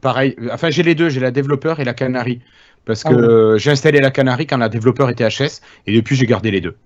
[0.00, 0.36] Pareil.
[0.52, 1.08] Enfin, j'ai les deux.
[1.08, 2.40] J'ai la développeur et la Canary.
[2.84, 5.60] Parce ah que j'ai installé la Canary quand la développeur était HS.
[5.86, 6.76] Et depuis, j'ai gardé les deux.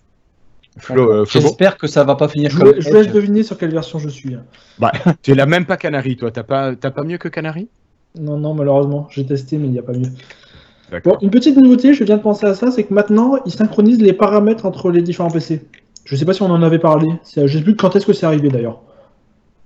[0.90, 2.75] Euh, J'espère que ça va pas finir je comme.
[2.81, 4.37] Je laisse deviner sur quelle version je suis.
[4.79, 6.31] Bah, tu l'as même pas Canary, toi.
[6.31, 7.69] T'as pas, pas mieux que Canary?
[8.19, 9.07] Non, non, malheureusement.
[9.11, 10.11] J'ai testé, mais il n'y a pas mieux.
[11.05, 14.01] Bon, une petite nouveauté, je viens de penser à ça, c'est que maintenant, ils synchronisent
[14.01, 15.62] les paramètres entre les différents PC.
[16.05, 17.09] Je sais pas si on en avait parlé.
[17.37, 18.83] Je sais plus quand est-ce que c'est arrivé d'ailleurs.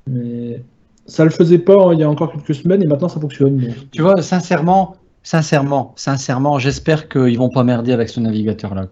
[0.06, 0.62] Mais
[1.08, 3.74] ça le faisait pas hein, il y a encore quelques semaines et maintenant ça fonctionne.
[3.90, 8.86] Tu vois, sincèrement, sincèrement, sincèrement, j'espère qu'ils vont pas merder avec ce navigateur là.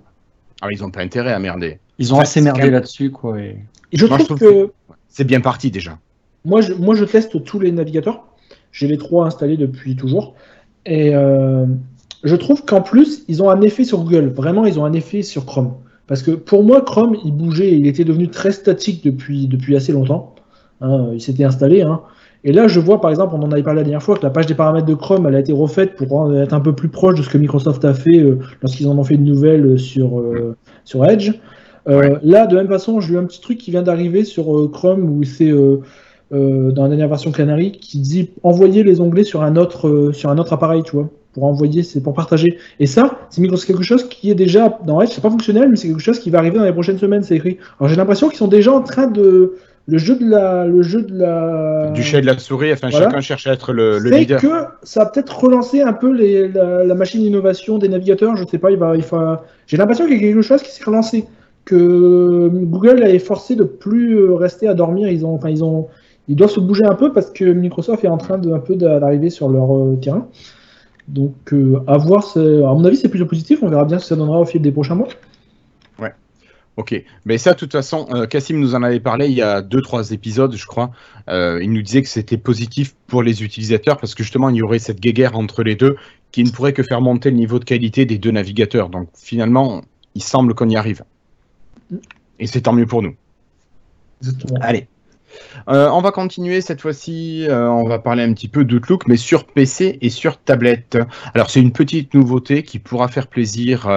[0.63, 1.79] Ah, ils ont pas intérêt à merder.
[1.99, 3.39] Ils ont assez merdé là-dessus, quoi.
[3.39, 3.59] Et...
[3.93, 4.73] je, trouve que,
[5.09, 5.99] c'est bien parti déjà.
[6.47, 8.25] Moi je, moi, je teste tous les navigateurs.
[8.73, 10.35] J'ai les trois installés depuis toujours.
[10.87, 11.67] Et euh,
[12.25, 14.29] je trouve qu'en plus, ils ont un effet sur Google.
[14.29, 15.75] Vraiment, ils ont un effet sur Chrome.
[16.07, 19.93] Parce que pour moi, Chrome, il bougeait, il était devenu très statique depuis, depuis assez
[19.93, 20.36] longtemps.
[20.81, 21.83] Hein, il s'était installé.
[21.83, 22.01] Hein.
[22.45, 24.31] Et là, je vois par exemple, on en avait parlé la dernière fois, que la
[24.31, 27.19] page des paramètres de Chrome, elle a été refaite pour être un peu plus proche
[27.19, 30.57] de ce que Microsoft a fait euh, lorsqu'ils en ont fait une nouvelle sur, euh,
[30.85, 31.33] sur Edge.
[31.89, 35.11] Euh, là, de même façon, j'ai eu un petit truc qui vient d'arriver sur Chrome
[35.11, 35.53] où c'est
[36.31, 40.39] dans la dernière version Canary qui dit envoyer les onglets sur un autre, sur un
[40.39, 42.59] autre appareil, tu vois, pour envoyer, c'est pour partager.
[42.81, 45.89] Et ça, c'est quelque chose qui est déjà dans Edge, c'est pas fonctionnel, mais c'est
[45.89, 47.59] quelque chose qui va arriver dans les prochaines semaines, c'est écrit.
[47.79, 49.55] Alors j'ai l'impression qu'ils sont déjà en train de
[49.89, 52.73] le jeu de la, le jeu de la, du chat de la souris.
[52.73, 54.41] Enfin, chacun cherche à être le, le leader.
[54.41, 54.49] que
[54.83, 58.37] ça a peut-être relancé un peu les, la, machine d'innovation des navigateurs.
[58.37, 59.45] Je sais pas, il va, il va...
[59.67, 61.25] J'ai l'impression qu'il y a quelque chose qui s'est relancé,
[61.65, 65.09] que Google est forcé de plus rester à dormir.
[65.09, 65.87] Ils ont, enfin, ils ont,
[66.27, 68.75] ils doivent se bouger un peu parce que Microsoft est en train de un peu
[68.75, 70.27] d'arriver sur leur euh, terrain.
[71.07, 72.37] Donc, euh, à voir.
[72.37, 73.61] À mon avis, c'est plutôt positif.
[73.63, 75.07] On verra bien ce que ça donnera au fil des prochains mois.
[76.77, 79.63] Ok, mais ça, de toute façon, euh, Cassim nous en avait parlé il y a
[79.63, 80.91] deux, trois épisodes, je crois.
[81.29, 84.63] Euh, il nous disait que c'était positif pour les utilisateurs parce que justement, il y
[84.63, 85.97] aurait cette guéguerre entre les deux
[86.33, 88.91] qui ne pourrait que faire monter le niveau de qualité des deux navigateurs.
[88.91, 89.85] Donc finalement,
[90.15, 91.03] il semble qu'on y arrive.
[92.39, 93.15] Et c'est tant mieux pour nous.
[94.61, 94.87] Allez.
[95.69, 97.47] Euh, on va continuer cette fois-ci.
[97.49, 100.99] on va parler un petit peu d'Outlook, mais sur PC et sur tablette.
[101.33, 103.89] Alors, c'est une petite nouveauté qui pourra faire plaisir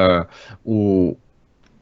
[0.65, 1.17] aux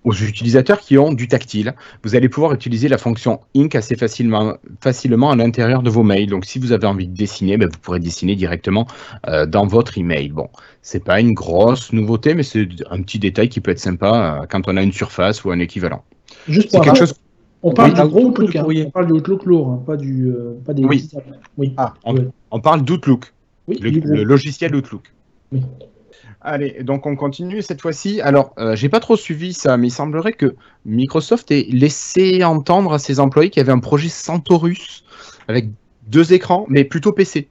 [0.08, 1.76] aux utilisateurs qui ont du tactile.
[2.02, 6.30] Vous allez pouvoir utiliser la fonction Ink assez facilement, facilement à l'intérieur de vos mails.
[6.30, 8.88] Donc, si vous avez envie de dessiner, ben, vous pourrez dessiner directement
[9.28, 10.30] euh, dans votre email.
[10.30, 10.48] Bon,
[10.82, 14.46] c'est pas une grosse nouveauté, mais c'est un petit détail qui peut être sympa euh,
[14.50, 16.06] quand on a une surface ou un équivalent.
[16.48, 17.14] Juste pour quelque chose.
[17.62, 18.66] On parle du gros Outlook, hein.
[18.66, 20.86] on parle d'Outlook lourd, hein, pas, du, euh, pas des.
[20.86, 21.10] Oui.
[21.58, 21.74] oui.
[21.76, 21.96] Ah,
[22.52, 23.34] on, parle d'Outlook,
[23.68, 25.12] le, le, logiciel Outlook.
[26.50, 28.22] Allez, donc on continue cette fois-ci.
[28.22, 30.56] Alors, euh, j'ai pas trop suivi ça, mais il semblerait que
[30.86, 35.04] Microsoft ait laissé entendre à ses employés qu'il y avait un projet Centaurus
[35.50, 35.68] avec
[36.08, 37.50] deux écrans, mais plutôt PC.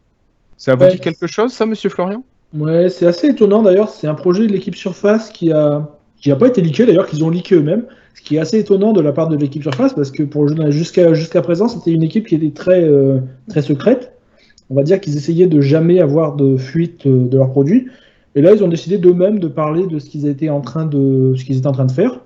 [0.57, 2.25] Ça vous dit quelque chose, ça, monsieur Florian?
[2.55, 3.91] Ouais, c'est assez étonnant d'ailleurs.
[3.91, 7.23] C'est un projet de l'équipe Surface qui a qui n'a pas été leaké d'ailleurs, qu'ils
[7.23, 7.85] ont leaké eux-mêmes.
[8.15, 11.13] Ce qui est assez étonnant de la part de l'équipe Surface parce que pour jusqu'à
[11.13, 13.19] jusqu'à présent, c'était une équipe qui était très euh,
[13.51, 14.13] très secrète.
[14.71, 17.89] On va dire qu'ils essayaient de jamais avoir de fuite euh, de leurs produits.
[18.37, 21.35] Et là, ils ont décidé d'eux-mêmes de parler de ce qu'ils étaient en train de,
[21.37, 22.21] ce qu'ils étaient en train de faire.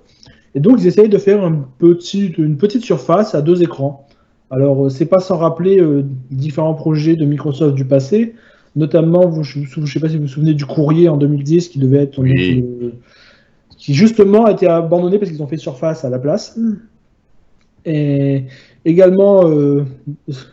[0.53, 4.05] Et donc, ils essayent de faire une petite, une petite surface à deux écrans.
[4.49, 8.35] Alors, euh, c'est pas sans rappeler euh, différents projets de Microsoft du passé,
[8.75, 11.79] notamment, vous, je ne sais pas si vous vous souvenez du courrier en 2010 qui
[11.79, 12.91] devait être, euh,
[13.77, 16.59] qui justement a été abandonné parce qu'ils ont fait Surface à la place.
[17.85, 18.45] Et
[18.85, 19.43] également,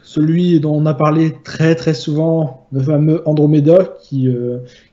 [0.02, 4.28] celui dont on a parlé très très souvent, le fameux Andromeda, qui,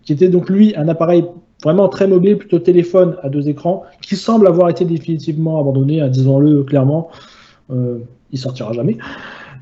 [0.03, 1.25] qui était donc lui un appareil
[1.63, 6.09] vraiment très mobile, plutôt téléphone à deux écrans, qui semble avoir été définitivement abandonné, hein,
[6.09, 7.09] disons-le clairement,
[7.71, 7.99] euh,
[8.31, 8.97] il sortira jamais.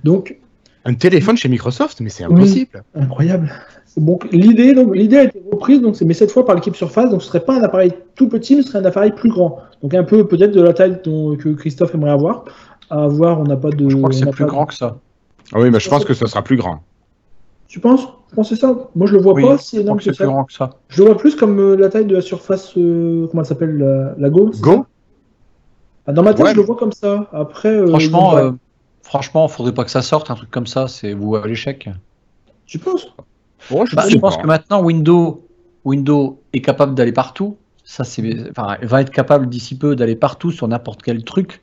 [0.04, 0.38] Donc,
[0.86, 2.84] Un téléphone chez Microsoft, mais c'est impossible.
[2.94, 3.52] incroyable.
[3.98, 7.12] Donc l'idée, donc l'idée a été reprise, donc c'est mais cette fois par l'équipe Surface,
[7.12, 9.60] donc ce serait pas un appareil tout petit, mais ce serait un appareil plus grand.
[9.84, 12.46] Donc un peu peut-être de la taille que Christophe aimerait avoir.
[12.90, 13.90] À voir, on n'a pas de.
[13.90, 14.98] Je crois que c'est plus grand que ça.
[15.54, 16.82] Ah oui, mais je pense que ce sera plus grand.
[17.68, 18.08] Tu penses?
[18.44, 18.76] C'est ça?
[18.96, 20.72] Moi, je le vois pas c'est plus grand que ça.
[20.90, 22.76] Je le vois plus comme euh, la taille de la surface.
[22.78, 23.78] Euh, comment elle s'appelle
[24.18, 24.86] la, Go Go?
[26.08, 27.30] ah, Dans ma tête, je le vois comme ça.
[27.32, 27.70] Après.
[27.70, 28.54] Euh, franchement, il
[29.04, 30.88] franchement, faudrait pas que ça sorte un truc comme ça.
[30.88, 31.90] C'est vous à l'échec.
[32.66, 33.14] Tu penses?
[33.70, 35.46] Je, bah, pense que maintenant Windows,
[35.86, 37.58] Windows est capable d'aller partout.
[37.84, 41.62] Ça, c'est, enfin, va être capable d'ici peu d'aller partout sur n'importe quel truc.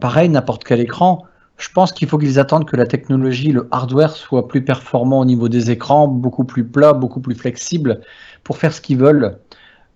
[0.00, 1.24] Pareil, n'importe quel écran.
[1.58, 5.24] Je pense qu'il faut qu'ils attendent que la technologie, le hardware soit plus performant au
[5.24, 8.00] niveau des écrans, beaucoup plus plat, beaucoup plus flexible
[8.42, 9.38] pour faire ce qu'ils veulent.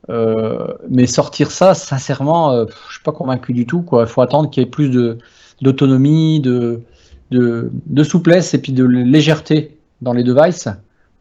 [0.08, 3.84] Euh, mais sortir ça, sincèrement, je euh, je suis pas convaincu du tout.
[3.92, 5.18] Il faut attendre qu'il y ait plus de,
[5.62, 6.82] d'autonomie, de,
[7.30, 10.68] de, de, souplesse et puis de légèreté dans les devices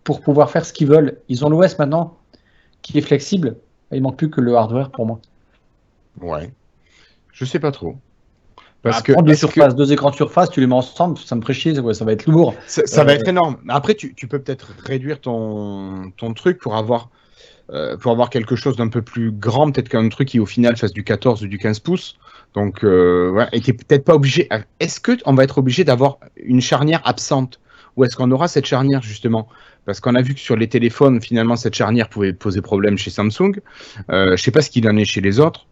[0.05, 1.17] pour pouvoir faire ce qu'ils veulent.
[1.27, 2.17] Ils ont l'OS maintenant
[2.81, 3.57] qui est flexible.
[3.91, 5.19] Il manque plus que le hardware pour moi.
[6.21, 6.51] Ouais.
[7.33, 7.97] Je sais pas trop.
[8.81, 11.53] Parce que deux surfaces, deux écrans de surface, tu les mets ensemble, ça me ferait
[11.53, 12.53] chier, ça va être lourd.
[12.67, 13.57] Ça, va euh, être énorme.
[13.67, 17.09] Après, tu, peux peut-être réduire ton, ton truc pour avoir,
[17.71, 20.77] euh, pour avoir quelque chose d'un peu plus grand, peut-être qu'un truc qui au final
[20.77, 22.15] fasse du 14 ou du 15 pouces.
[22.53, 24.47] Donc, euh, ouais, et peut-être pas obligé.
[24.79, 27.59] Est-ce qu'on va être obligé d'avoir une charnière absente?
[27.97, 29.47] Ou est-ce qu'on aura cette charnière justement?
[29.85, 33.11] Parce qu'on a vu que sur les téléphones, finalement, cette charnière pouvait poser problème chez
[33.11, 33.61] Samsung.
[34.09, 35.67] Euh, je ne sais pas ce qu'il en est chez les autres.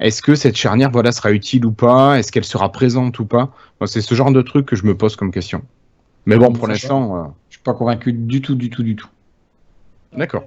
[0.00, 2.18] Est-ce que cette charnière voilà, sera utile ou pas?
[2.18, 3.50] Est-ce qu'elle sera présente ou pas?
[3.86, 5.62] C'est ce genre de truc que je me pose comme question.
[6.26, 7.16] Mais bon, pour l'instant.
[7.16, 9.08] Euh, je suis pas convaincu du tout, du tout, du tout.
[10.12, 10.44] D'accord.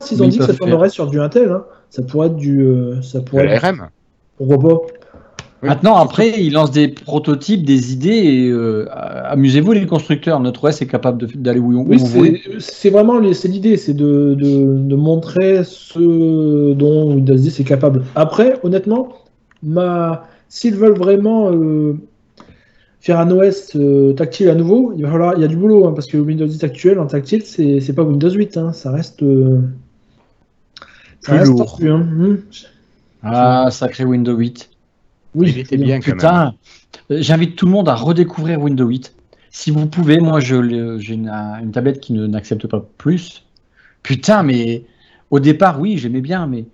[0.00, 2.60] S'ils ont dit que ça tournerait sur du Intel, hein, ça pourrait être du.
[2.60, 3.64] Euh, ça pourrait être...
[3.64, 3.88] RM
[4.36, 5.03] Pourquoi pas
[5.64, 10.38] Maintenant, après, ils lancent des prototypes, des idées, et euh, amusez-vous les constructeurs.
[10.40, 15.62] Notre OS est capable d'aller où, on, oui, C'est vraiment l'idée, c'est de, de, montrer
[15.64, 18.04] ce dont Windows 10 est capable.
[18.14, 19.08] Après, honnêtement,
[19.62, 20.28] ma...
[20.48, 21.94] s'ils veulent vraiment euh,
[23.00, 25.86] faire un OS euh, tactile à nouveau, il va falloir, il y a du boulot,
[25.86, 29.24] hein, parce que Windows 10 actuel en tactile, c'est pas Windows 8, hein, ça reste.
[31.20, 31.78] ça reste lourd.
[31.82, 31.98] Hein.
[31.98, 32.36] Hmm.
[33.22, 34.73] Ah, sacré Windows 8.
[35.34, 36.54] Oui, il était bien putain,
[37.10, 39.14] euh, J'invite tout le monde à redécouvrir Windows 8.
[39.50, 43.44] Si vous pouvez, moi j'ai une, tablette qui n'accepte pas plus.
[44.02, 44.84] Putain, mais
[45.30, 46.64] au départ, oui, j'aimais bien, mais,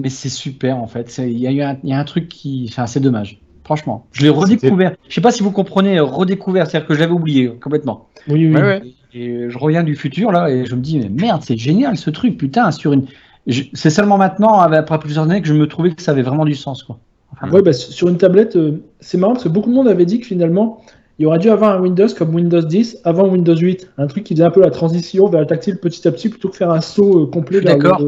[0.00, 1.18] mais c'est super en fait.
[1.18, 2.66] Il y, a un truc qui.
[2.68, 3.40] Enfin, c'est dommage.
[3.64, 4.94] Franchement, je l'ai redécouvert.
[5.08, 8.08] Je sais pas si vous comprenez, redécouvert, c'est-à-dire que je l'avais oublié complètement.
[8.28, 8.96] Oui, oui.
[9.12, 12.10] Et je reviens du futur là et je me dis, mais merde, c'est génial ce
[12.10, 13.06] truc, putain, sur une.
[13.72, 16.54] C'est seulement maintenant, après plusieurs années, que je me trouvais que ça avait vraiment du
[16.54, 16.98] sens, quoi.
[17.52, 20.20] Oui, bah, sur une tablette, euh, c'est marrant parce que beaucoup de monde avait dit
[20.20, 20.82] que finalement,
[21.18, 23.90] il aurait dû avoir un Windows comme Windows 10 avant Windows 8.
[23.98, 26.48] Un truc qui faisait un peu la transition vers le tactile petit à petit plutôt
[26.48, 27.60] que faire un saut euh, complet.
[27.60, 28.02] D'accord.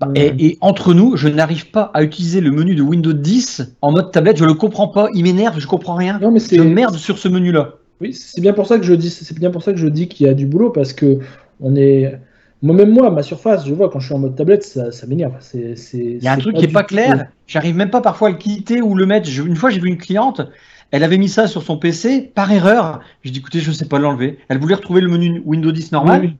[0.00, 3.92] Bah, et, entre nous, je n'arrive pas à utiliser le menu de Windows 10 en
[3.92, 4.38] mode tablette.
[4.38, 5.08] Je le comprends pas.
[5.14, 5.60] Il m'énerve.
[5.60, 6.18] Je comprends rien.
[6.20, 7.74] Non, mais je merde sur ce menu-là.
[8.00, 9.10] Oui, c'est bien pour ça que je dis.
[9.10, 11.18] C'est bien pour ça que je dis qu'il y a du boulot parce que
[11.60, 12.18] on est
[12.62, 15.34] moi-même, moi, ma surface, je vois quand je suis en mode tablette, ça, m'énerve.
[15.54, 17.26] Il y a un truc qui n'est pas clair.
[17.46, 19.28] J'arrive même pas parfois à le quitter ou le mettre.
[19.28, 20.42] une fois, j'ai vu une cliente,
[20.90, 23.00] elle avait mis ça sur son PC par erreur.
[23.22, 24.38] J'ai dit, écoutez, je ne sais pas l'enlever.
[24.48, 26.34] Elle voulait retrouver le menu Windows 10 normal.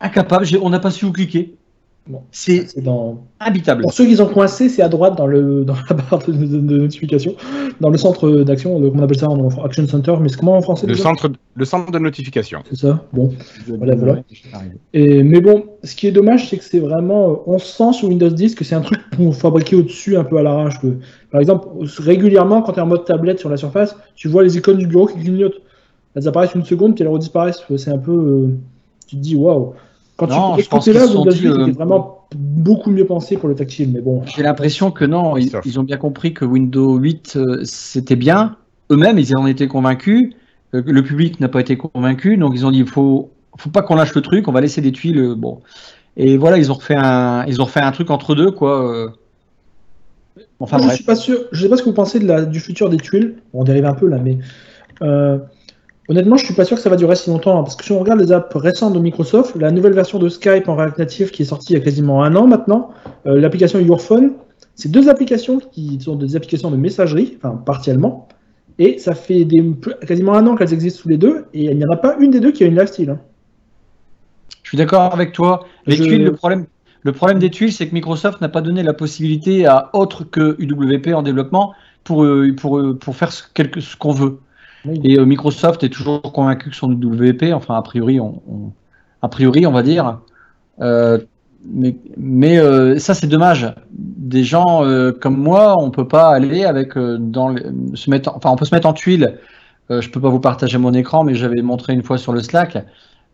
[0.00, 1.54] Incapable, on n'a pas su où cliquer
[2.30, 3.24] c'est dans...
[3.38, 3.82] habitable.
[3.82, 7.34] Pour ceux qui ont coincé, c'est à droite dans, le, dans la barre de, notification,
[7.80, 10.86] dans le centre d'action, on appelle ça en Action Center, mais c'est comment en français
[10.86, 12.62] le centre, le centre de notification.
[12.68, 13.32] C'est ça, bon.
[13.66, 14.22] Voilà, voilà.
[14.92, 17.42] Et, mais bon, ce qui est dommage, c'est que c'est vraiment.
[17.46, 20.42] On sent sur Windows 10 que c'est un truc pour fabriquer au-dessus un peu à
[20.42, 20.76] l'arrache.
[21.30, 24.56] Par exemple, régulièrement, quand tu es en mode tablette sur la surface, tu vois les
[24.56, 25.60] icônes du bureau qui clignotent.
[26.16, 27.62] Elles apparaissent une seconde, puis elles redisparaissent.
[27.76, 28.12] C'est un peu.
[28.12, 28.48] Euh,
[29.06, 29.74] tu te dis, waouh.
[30.20, 33.54] Quand non, tu je pense là, Windows 8 euh, vraiment beaucoup mieux pensé pour le
[33.54, 34.20] tactile, mais bon.
[34.26, 38.56] J'ai l'impression que non, ils, ont bien compris que Windows 8 euh, c'était bien.
[38.90, 40.34] Eux-mêmes, ils en étaient convaincus.
[40.74, 43.80] Euh, le public n'a pas été convaincu, donc ils ont dit il faut, faut pas
[43.80, 45.34] qu'on lâche le truc, on va laisser des tuiles.
[45.38, 45.62] bon.
[46.18, 49.14] Et voilà, ils ont refait un, ils ont refait un truc entre deux, quoi.
[50.58, 51.38] Enfin, je suis pas sûr.
[51.50, 53.36] Je sais pas ce que vous pensez de la, du futur des tuiles.
[53.54, 54.36] on dérive un peu là, mais.
[56.10, 57.92] Honnêtement, je suis pas sûr que ça va durer si longtemps, hein, parce que si
[57.92, 61.30] on regarde les apps récentes de Microsoft, la nouvelle version de Skype en React Native
[61.30, 62.90] qui est sortie il y a quasiment un an maintenant,
[63.26, 64.32] euh, l'application Your Phone,
[64.74, 68.26] c'est deux applications qui sont des applications de messagerie, enfin partiellement,
[68.80, 69.46] et ça fait
[70.04, 72.32] quasiment un an qu'elles existent sous les deux, et il n'y en a pas une
[72.32, 73.10] des deux qui a une lifestyle.
[73.10, 73.20] Hein.
[74.64, 75.64] Je suis d'accord avec toi.
[75.86, 76.66] Les tuiles, le problème,
[77.02, 80.56] le problème des tuiles, c'est que Microsoft n'a pas donné la possibilité à autre que
[80.58, 83.44] UWP en développement pour, euh, pour, euh, pour faire ce
[83.96, 84.40] qu'on veut.
[85.04, 88.40] Et Microsoft est toujours convaincu que son WP, enfin a priori, on,
[89.22, 90.20] a priori, on va dire.
[90.78, 93.74] mais, mais ça c'est dommage.
[93.92, 94.82] Des gens
[95.20, 97.54] comme moi, on peut pas aller avec dans
[97.94, 99.38] se mettre, enfin on peut se mettre en tuile.
[99.90, 102.78] je peux pas vous partager mon écran, mais j'avais montré une fois sur le Slack.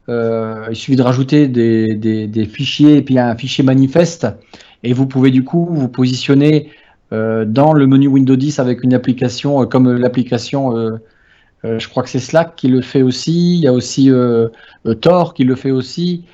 [0.09, 4.27] il suffit de rajouter des, des, fichiers et puis un fichier manifeste
[4.83, 6.71] et vous pouvez du coup vous positionner
[7.13, 10.77] euh, dans le menu Windows 10 avec une application euh, comme l'application,
[11.65, 14.11] euh, je crois que c'est Slack qui le fait aussi, il y a aussi
[15.01, 16.25] Tor qui le fait aussi.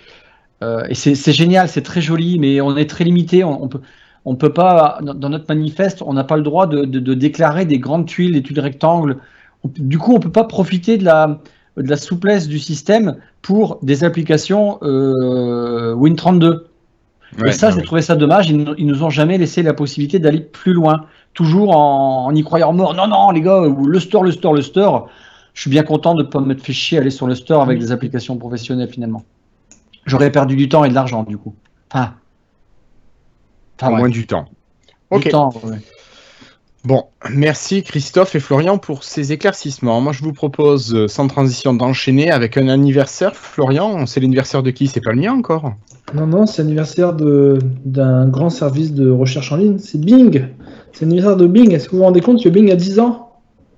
[0.63, 3.45] et c'est génial, c'est très joli, mais on est très limité.
[3.45, 8.07] On, peut, pas, dans notre manifeste, on n'a pas le droit de, déclarer des grandes
[8.07, 9.19] tuiles, des tuiles rectangles.
[9.65, 16.72] du coup, on peut pas profiter de la souplesse du système pour des applications Win32
[17.47, 18.51] et ça, j'ai trouvé ça dommage.
[18.51, 21.07] Ils, ils, nous ont jamais laissé la possibilité d'aller plus loin.
[21.35, 22.95] Toujours en, y croyant mort.
[22.95, 25.09] Non, non, les gars, le store, le store, le store.
[25.55, 27.79] Je suis bien content de ne pas me fait chier aller sur le store avec
[27.79, 29.25] des applications professionnelles finalement.
[30.07, 31.55] J'aurais perdu du temps et de l'argent du coup.
[31.91, 32.15] Enfin.
[33.81, 34.47] enfin moins du temps.
[35.11, 35.53] Du temps,
[36.85, 40.01] Bon, merci Christophe et Florian pour ces éclaircissements.
[40.01, 43.37] Moi, je vous propose, euh, sans transition, d'enchaîner avec un anniversaire.
[43.37, 44.89] Florian, c'est l'anniversaire de qui?
[44.89, 45.75] C'est pas le mien encore?
[46.13, 49.79] Non, non, c'est l'anniversaire d'un grand service de recherche en ligne.
[49.79, 50.49] C'est Bing.
[50.93, 51.73] C'est l'anniversaire de Bing.
[51.73, 53.31] Est-ce que vous vous rendez compte que Bing a 10 ans?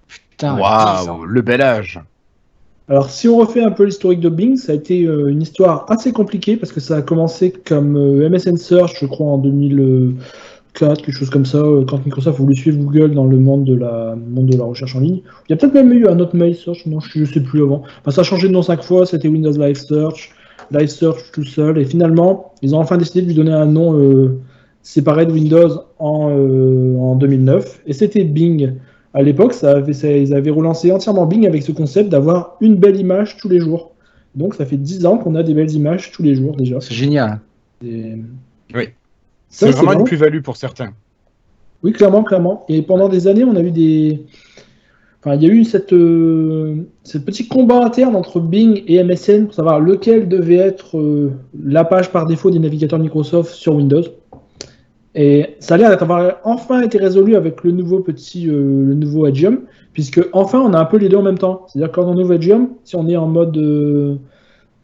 [0.08, 2.00] Putain, waouh, le bel âge.
[2.88, 5.86] Alors, si on refait un peu l'historique de Bing, ça a été euh, une histoire
[5.90, 10.14] assez compliquée parce que ça a commencé comme euh, MSN Search, je crois, en 2000
[10.74, 14.16] quelque chose comme ça, euh, quand Microsoft voulait suivre Google dans le monde de la,
[14.16, 15.20] monde de la recherche en ligne.
[15.48, 17.62] Il y a peut-être même eu un autre mail search, non, je ne sais plus
[17.62, 17.82] avant.
[18.08, 20.30] ça a changé de nom cinq fois, c'était Windows Live Search,
[20.70, 23.98] Live Search tout seul, et finalement, ils ont enfin décidé de lui donner un nom
[23.98, 24.40] euh,
[24.82, 28.74] séparé de Windows en, euh, en 2009, et c'était Bing.
[29.14, 33.36] À l'époque, ça ils avaient relancé entièrement Bing avec ce concept d'avoir une belle image
[33.36, 33.92] tous les jours.
[34.34, 36.80] Donc ça fait 10 ans qu'on a des belles images tous les jours déjà.
[36.80, 37.38] C'est génial.
[37.80, 38.88] Oui.
[39.54, 40.92] C'est vraiment une plus-value pour certains.
[41.82, 42.64] Oui, clairement, clairement.
[42.68, 44.24] Et pendant des années, on a eu des.
[45.20, 49.46] Enfin, il y a eu cette, euh, ce petit combat interne entre Bing et MSN
[49.46, 51.32] pour savoir lequel devait être euh,
[51.62, 54.02] la page par défaut des navigateurs Microsoft sur Windows.
[55.14, 59.26] Et ça a l'air d'avoir enfin été résolu avec le nouveau petit, euh, le nouveau
[59.26, 59.60] Edgeum,
[59.92, 61.66] puisque enfin on a un peu les deux en même temps.
[61.68, 63.56] C'est-à-dire quand on ouvre Edgeum, si on est en mode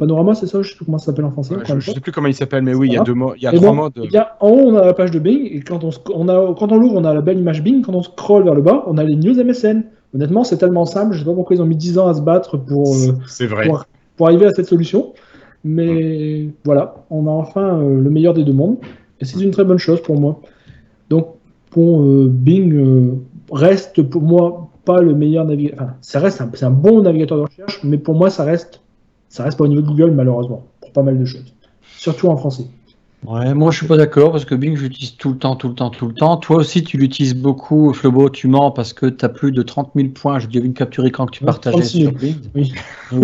[0.01, 1.57] Panorama, c'est ça Je sais plus comment ça s'appelle en français.
[1.63, 3.43] je ne sais plus comment il s'appelle, mais oui, il y a, deux mots, il
[3.43, 3.93] y a trois modes.
[4.41, 6.97] en haut, on a la page de Bing, et quand on, a, quand on l'ouvre,
[6.97, 7.83] on a la belle image Bing.
[7.83, 9.83] Quand on scroll vers le bas, on a les news MSN.
[10.15, 11.13] Honnêtement, c'est tellement simple.
[11.13, 13.47] Je ne sais pas pourquoi ils ont mis 10 ans à se battre pour, euh,
[13.47, 13.69] vrai.
[14.17, 15.13] pour, arriver à cette solution.
[15.65, 18.79] Mais voilà, on a enfin euh, le meilleur des deux mondes.
[19.21, 20.41] Et c'est une très bonne chose pour moi.
[21.11, 21.29] Donc,
[21.69, 23.19] pour euh, Bing
[23.53, 25.79] reste pour moi pas le meilleur navigateur.
[25.83, 28.81] Enfin, ça reste c'est un bon navigateur de recherche, mais pour moi, ça reste
[29.31, 31.55] ça reste pas au niveau de Google, malheureusement, pour pas mal de choses.
[31.97, 32.67] Surtout en français.
[33.27, 35.75] Ouais, moi je suis pas d'accord parce que Bing j'utilise tout le temps, tout le
[35.75, 36.39] temps, tout le temps.
[36.39, 39.91] Toi aussi tu l'utilises beaucoup, Flobo, tu mens parce que tu as plus de 30
[39.95, 40.39] 000 points.
[40.39, 42.37] J'ai vu une capture écran que tu partageais sur Bing.
[42.55, 42.73] Oui.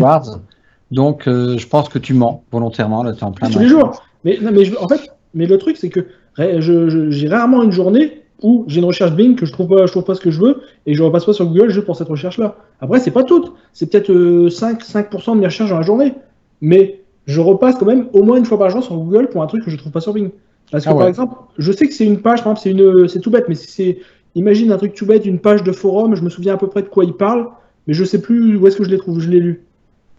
[0.90, 3.48] Donc euh, je pense que tu mens volontairement, là tu en plein.
[3.48, 4.02] Tous les jours.
[4.24, 8.64] Mais, non, mais en fait, mais le truc c'est que j'ai rarement une journée où
[8.66, 10.60] j'ai une recherche Bing que je trouve pas, je trouve pas ce que je veux
[10.84, 12.56] et je repasse pas sur Google juste pour cette recherche-là.
[12.80, 13.54] Après, c'est pas tout.
[13.72, 16.14] C'est peut-être 5, euh, 5% de mes recherches dans la journée.
[16.60, 19.46] Mais je repasse quand même au moins une fois par jour sur Google pour un
[19.46, 20.30] truc que je trouve pas sur Bing.
[20.70, 23.08] Parce que ah par exemple, je sais que c'est une page, par exemple, c'est une,
[23.08, 23.98] c'est tout bête, mais c'est,
[24.34, 26.82] imagine un truc tout bête, une page de forum, je me souviens à peu près
[26.82, 27.48] de quoi il parle,
[27.86, 29.64] mais je sais plus où est-ce que je l'ai trouvé, je l'ai lu.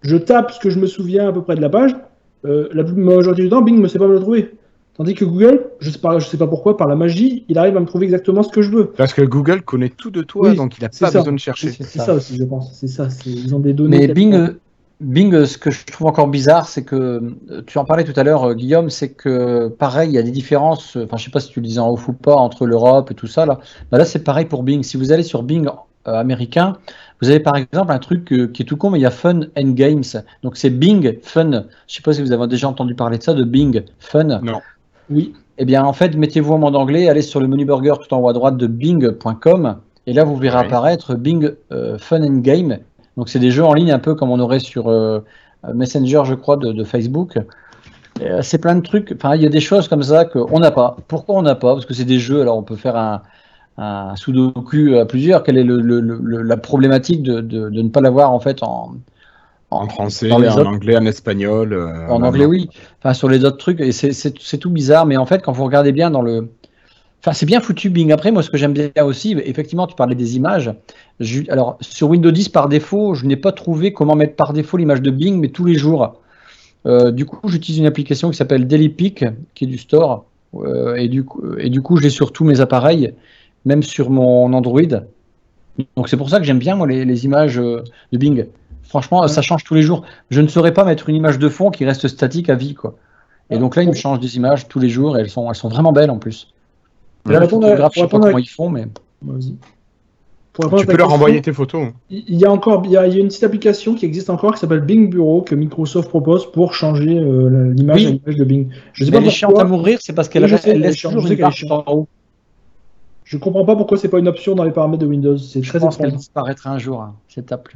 [0.03, 1.95] Je tape ce que je me souviens à peu près de la page,
[2.45, 4.51] euh, la majorité du temps, Bing ne sait pas me le trouver.
[4.97, 7.77] Tandis que Google, je sais pas, je sais pas pourquoi, par la magie, il arrive
[7.77, 8.87] à me trouver exactement ce que je veux.
[8.87, 11.69] Parce que Google connaît tout de toi, donc il n'a pas besoin de chercher.
[11.71, 12.15] C'est ça.
[12.15, 12.73] aussi, je pense.
[12.73, 13.07] C'est ça.
[13.25, 14.07] Ils ont des données.
[14.07, 14.55] Mais Bing,
[14.99, 17.35] Bing, ce que je trouve encore bizarre, c'est que
[17.67, 20.95] tu en parlais tout à l'heure, Guillaume, c'est que pareil, il y a des différences.
[20.95, 23.13] Enfin, je sais pas si tu le disais en off ou pas entre l'Europe et
[23.13, 23.59] tout ça là.
[23.91, 24.81] Bah là, c'est pareil pour Bing.
[24.81, 26.77] Si vous allez sur Bing euh, américain,
[27.21, 29.11] vous avez par exemple un truc euh, qui est tout con, mais il y a
[29.11, 30.03] Fun and Games.
[30.41, 31.65] Donc c'est Bing Fun.
[31.87, 34.39] Je sais pas si vous avez déjà entendu parler de ça, de Bing Fun.
[34.41, 34.61] Non.
[35.09, 35.33] Oui.
[35.57, 38.19] Eh bien, en fait, mettez-vous en mode anglais, allez sur le menu burger tout en
[38.19, 39.77] haut à droite de bing.com
[40.07, 42.77] et là, vous verrez apparaître Bing euh, Fun and Game.
[43.17, 45.19] Donc, c'est des jeux en ligne un peu comme on aurait sur euh,
[45.73, 47.37] Messenger, je crois, de, Facebook.
[48.21, 49.13] Euh, c'est plein de trucs.
[49.17, 50.95] Enfin, il y a des choses comme ça qu'on n'a pas.
[51.09, 51.73] Pourquoi on n'a pas?
[51.73, 52.41] Parce que c'est des jeux.
[52.41, 53.21] Alors, on peut faire un,
[53.77, 55.43] un sudoku à plusieurs.
[55.43, 58.95] Quelle est la problématique de, de, ne pas l'avoir en fait en,
[59.69, 61.73] en français, en anglais, en espagnol.
[61.73, 62.69] Euh, en anglais, oui.
[62.99, 65.91] Enfin, sur les autres trucs, et c'est tout bizarre, mais en fait, quand vous regardez
[65.91, 66.49] bien dans le,
[67.21, 68.11] Enfin, c'est bien foutu Bing.
[68.11, 70.71] Après, moi, ce que j'aime bien aussi, effectivement, tu parlais des images.
[71.49, 75.01] alors, sur Windows 10, par défaut, je n'ai pas trouvé comment mettre par défaut l'image
[75.01, 76.21] de Bing, mais tous les jours.
[76.85, 80.25] Euh, du coup, j'utilise une application qui s'appelle DailyPic, qui est du store.
[80.55, 83.13] Euh, et, du coup, et du coup, je l'ai sur tous mes appareils,
[83.65, 84.81] même sur mon Android.
[85.95, 88.45] Donc, c'est pour ça que j'aime bien, moi, les, images de Bing.
[88.87, 90.03] Franchement, ça change tous les jours.
[90.29, 92.95] Je ne saurais pas mettre une image de fond qui reste statique à vie, quoi.
[93.49, 95.55] Et donc là, ils me changent des images tous les jours et elles sont, elles
[95.55, 96.53] sont vraiment belles en plus.
[97.25, 98.85] Je sais pas comment ils font, mais.
[100.53, 101.89] tu peux leur envoyer tes photos.
[102.09, 104.81] Il y a encore, il y a, une petite application qui existe encore qui s'appelle
[104.81, 108.69] Bing Bureau que Microsoft propose pour changer euh, l'image l'image de Bing.
[108.93, 111.65] Je sais pas elle est chiante à mourir, c'est parce qu'elle laisse toujours une marche
[111.69, 112.07] en haut.
[113.23, 115.37] Je comprends pas pourquoi c'est pas une option dans les paramètres de Windows.
[115.37, 117.67] C'est très pense qu'elle disparaîtra un jour, hein, cette app.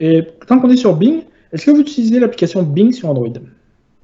[0.00, 1.22] Et, tant qu'on est sur Bing,
[1.52, 3.32] est-ce que vous utilisez l'application Bing sur Android?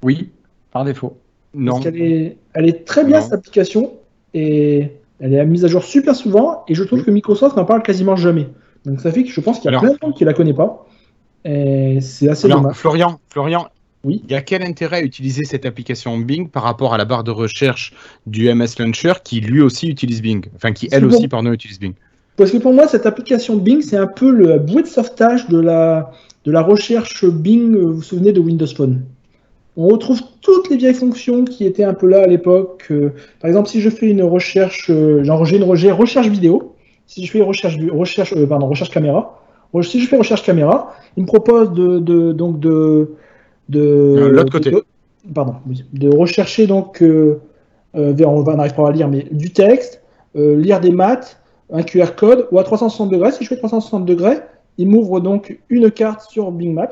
[0.03, 0.31] Oui,
[0.71, 1.17] par défaut.
[1.55, 1.73] Non.
[1.73, 3.95] Parce qu'elle est, elle est très bien cette application
[4.35, 4.91] et
[5.21, 8.17] elle est mise à jour super souvent et je trouve que Microsoft n'en parle quasiment
[8.17, 8.49] jamais.
[8.85, 10.57] Donc ça fait que je pense qu'il y a plein de gens qui la connaissent
[10.57, 10.87] pas.
[11.45, 12.77] Et c'est assez dommage.
[12.77, 13.69] Florian, Florian,
[14.05, 14.23] oui.
[14.25, 17.25] Il y a quel intérêt à utiliser cette application Bing par rapport à la barre
[17.25, 17.93] de recherche
[18.27, 21.95] du MS Launcher qui lui aussi utilise Bing, enfin qui elle aussi, pardon, utilise Bing?
[22.37, 25.59] Parce que pour moi, cette application Bing, c'est un peu le bouée de sauvetage de
[25.59, 26.13] la,
[26.45, 29.03] de la recherche Bing, vous vous souvenez de Windows Phone?
[29.79, 32.87] On retrouve toutes les vieilles fonctions qui étaient un peu là à l'époque.
[32.91, 33.11] Euh,
[33.41, 36.75] par exemple, si je fais une recherche, euh, j'ai une recherche vidéo.
[37.07, 39.39] Si je fais recherche, recherche, euh, pardon, recherche caméra.
[39.83, 43.11] Si je fais recherche caméra, il me propose de, donc de,
[43.69, 44.73] de l'autre côté.
[45.35, 45.57] pardon,
[45.93, 47.37] de rechercher donc, on
[47.95, 50.01] n'arrive pas à lire, mais du texte,
[50.35, 51.39] lire des maths,
[51.73, 53.33] un QR code ou à 360 degrés.
[53.33, 54.39] Si je fais 360 degrés,
[54.79, 56.89] il m'ouvre donc une carte sur Bing Maps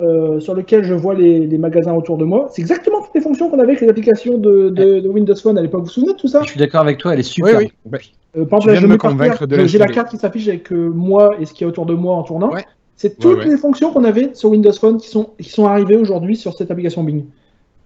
[0.00, 2.48] euh, sur lequel je vois les, magasins autour de moi.
[2.52, 5.80] C'est exactement toutes les fonctions qu'on avait avec les applications de, Windows Phone à l'époque.
[5.80, 6.42] Vous vous souvenez de tout ça?
[6.42, 7.58] Je suis d'accord avec toi, elle est super.
[7.58, 8.12] Oui, oui.
[8.36, 11.66] Euh, par exemple, j'ai la carte qui s'affiche avec euh, moi et ce qui est
[11.66, 12.50] autour de moi en tournant.
[12.96, 16.36] C'est toutes les fonctions qu'on avait sur Windows Phone qui sont, qui sont arrivées aujourd'hui
[16.36, 17.24] sur cette application Bing.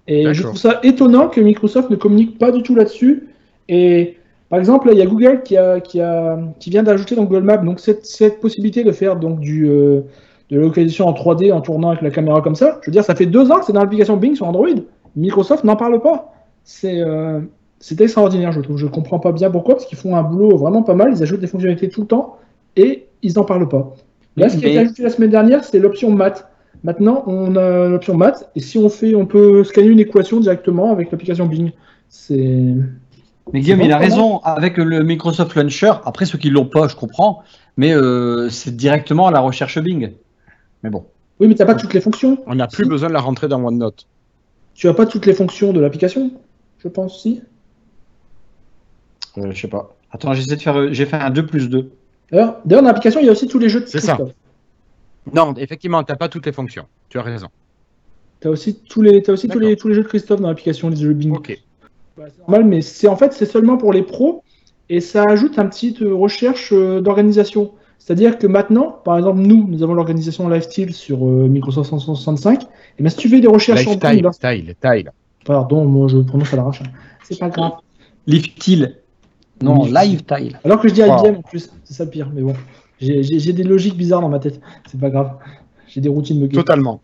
[0.08, 3.28] Et je trouve ça étonnant que Microsoft ne communique pas du tout là-dessus.
[3.68, 4.16] Et
[4.48, 7.44] par exemple, il y a Google qui, a, qui, a, qui vient d'ajouter dans Google
[7.44, 9.68] Maps donc cette, cette possibilité de faire donc du
[10.50, 12.78] de localisation en 3D en tournant avec la caméra comme ça.
[12.82, 14.68] Je veux dire, ça fait deux ans que c'est dans l'application Bing sur Android.
[15.16, 16.32] Microsoft n'en parle pas.
[16.64, 17.40] C'est euh,
[17.98, 18.76] extraordinaire, je trouve.
[18.76, 21.12] Je comprends pas bien pourquoi, parce qu'ils font un boulot vraiment pas mal.
[21.12, 22.36] Ils ajoutent des fonctionnalités tout le temps
[22.76, 23.94] et ils n'en parlent pas.
[24.36, 26.48] Là, ce qui a été ajouté la semaine dernière, c'est l'option math.
[26.84, 30.92] Maintenant, on a l'option math et si on fait, on peut scanner une équation directement
[30.92, 31.70] avec l'application Bing.
[32.08, 32.74] C'est.
[33.52, 34.38] Mais Guillaume, il a raison.
[34.40, 37.42] Avec le Microsoft Launcher, après ceux qui l'ont pas, je comprends,
[37.76, 40.12] mais euh, c'est directement la recherche Bing.
[40.82, 41.06] Mais bon.
[41.38, 42.38] Oui, mais tu n'as pas toutes les fonctions.
[42.46, 44.06] On n'a plus besoin de la rentrer dans OneNote.
[44.74, 46.32] Tu n'as pas toutes les fonctions de l'application,
[46.78, 47.42] je pense, si.
[49.38, 49.96] Euh, je sais pas.
[50.10, 50.76] Attends, j'essaie de faire.
[50.76, 51.90] Euh, j'ai fait un 2 plus 2.
[52.32, 54.18] D'ailleurs, dans l'application, il y a aussi tous les jeux de C'est ça.
[55.32, 56.86] Non, effectivement, tu n'as pas toutes les fonctions.
[57.08, 57.48] Tu as raison.
[58.40, 60.48] Tu as aussi tous les, as aussi tous les, tous les jeux de Christophe dans
[60.48, 61.32] l'application, les jeux Bing.
[61.32, 61.58] Ok.
[62.16, 64.42] Bah, c'est normal, mais c'est en fait c'est seulement pour les pros
[64.88, 67.72] et ça ajoute un petit euh, recherche d'organisation.
[67.98, 72.62] C'est-à-dire que maintenant, par exemple, nous, nous avons l'organisation Lifestyle sur euh, Microsoft 365.
[72.62, 75.10] Et bien, si tu fais des recherches Lifestyle, en style, style.
[75.44, 76.82] Pardon, moi je prononce à l'arrache.
[76.82, 76.90] Hein.
[77.24, 77.72] C'est pas grave.
[78.26, 78.96] Lifestyle.
[79.62, 80.58] Non, Lifestyle.
[80.64, 82.30] Alors que je dis IBM en plus, c'est ça le pire.
[82.32, 82.54] Mais bon,
[83.00, 84.60] j'ai des logiques bizarres dans ma tête.
[84.90, 85.32] C'est pas grave.
[85.88, 87.00] J'ai des routines de Totalement.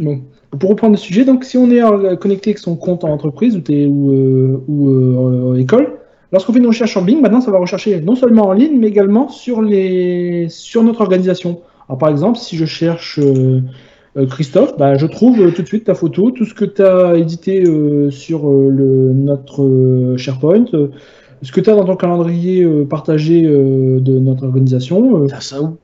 [0.00, 0.22] Bon.
[0.58, 3.56] Pour reprendre le sujet, donc si on est euh, connecté avec son compte en entreprise
[3.56, 6.00] ou, ou, euh, ou école,
[6.32, 8.86] Lorsqu'on fait une recherche sur Bing, maintenant, ça va rechercher non seulement en ligne, mais
[8.86, 10.46] également sur, les...
[10.48, 11.60] sur notre organisation.
[11.88, 13.62] Alors, par exemple, si je cherche euh,
[14.16, 16.82] euh, Christophe, bah, je trouve euh, tout de suite ta photo, tout ce que tu
[16.82, 17.64] as édité
[18.10, 20.66] sur le, notre SharePoint,
[21.42, 25.26] ce que tu as dans ton calendrier partagé de notre organisation.
[25.26, 25.78] T'as ça où?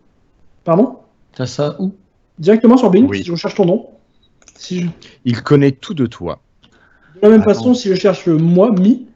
[0.62, 0.96] Pardon?
[1.34, 1.92] T'as ça où?
[2.38, 3.86] Directement sur Bing, si je recherche ton nom.
[4.58, 4.86] Si
[5.24, 6.40] Il connaît tout de toi.
[7.16, 9.06] De la même façon, si je cherche moi, Mi,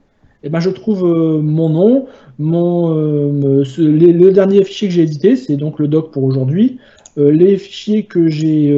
[0.43, 2.07] eh ben, je trouve euh, mon nom,
[2.38, 6.78] mon, euh, le dernier fichier que j'ai édité, c'est donc le doc pour aujourd'hui.
[7.18, 8.68] Euh, les fichiers que j'ai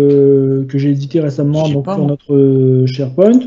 [0.69, 3.41] que j'ai édités récemment donc, sur notre SharePoint.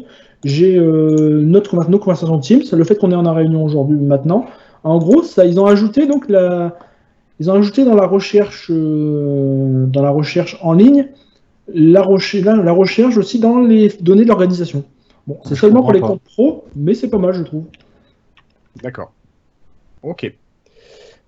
[0.45, 4.45] J'ai notre nos conversations Teams, le fait qu'on est en réunion aujourd'hui maintenant.
[4.83, 6.77] En gros, ça, ils ont ajouté donc la,
[7.39, 11.07] ils ont ajouté dans la recherche dans la recherche en ligne
[11.73, 14.83] la, recherche, la, recherche aussi dans les données de l'organisation.
[15.27, 17.65] Bon, c'est seulement pour les comptes pro, mais c'est pas mal, je trouve.
[18.83, 19.11] D'accord.
[20.03, 20.31] Ok.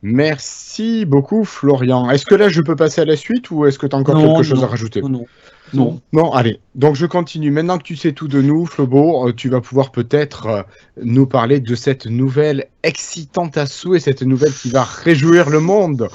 [0.03, 2.09] Merci beaucoup, Florian.
[2.11, 4.15] Est-ce que là, je peux passer à la suite ou est-ce que tu as encore
[4.15, 5.01] quelque chose à rajouter?
[5.01, 5.25] Non,
[5.73, 5.99] non.
[6.13, 6.59] Non, allez.
[6.75, 7.49] Donc, je continue.
[7.49, 10.61] Maintenant que tu sais tout de nous, Flobo, euh, tu vas pouvoir peut-être euh,
[11.03, 16.09] nous parler de cette nouvelle excitante à souhait, cette nouvelle qui va réjouir le monde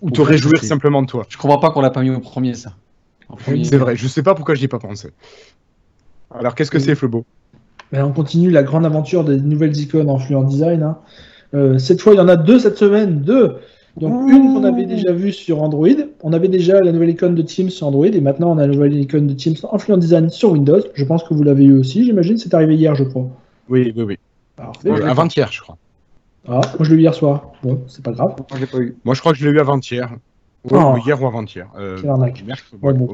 [0.00, 1.26] ou te réjouir simplement de toi.
[1.28, 2.72] Je comprends pas qu'on l'a pas mis au premier, ça.
[3.64, 3.96] C'est vrai.
[3.96, 5.10] Je sais pas pourquoi je n'y ai pas pensé.
[6.30, 7.24] Alors, qu'est-ce que c'est, Flobo?
[7.92, 10.82] Ben, On continue la grande aventure des nouvelles icônes en Fluent Design.
[10.82, 10.98] Hein.
[11.54, 13.56] Euh, cette fois, il y en a deux cette semaine, deux.
[13.96, 15.88] Donc une qu'on avait déjà vue sur Android.
[16.22, 18.72] On avait déjà la nouvelle icône de Teams sur Android et maintenant on a la
[18.72, 20.80] nouvelle icône de Teams en Fluent Design sur Windows.
[20.94, 22.38] Je pense que vous l'avez eu aussi, j'imagine.
[22.38, 23.28] C'est arrivé hier, je crois.
[23.68, 24.18] Oui, oui, oui.
[25.04, 25.76] avant-hier, je crois.
[26.46, 27.52] Ah, moi je l'ai eu hier soir.
[27.62, 28.36] Bon, c'est pas grave.
[28.38, 28.96] Moi, pas eu.
[29.04, 30.10] moi je crois que je l'ai eu avant-hier.
[30.72, 30.94] Ah.
[30.94, 31.66] Ou hier ou avant-hier.
[31.78, 32.44] Euh, arnaque.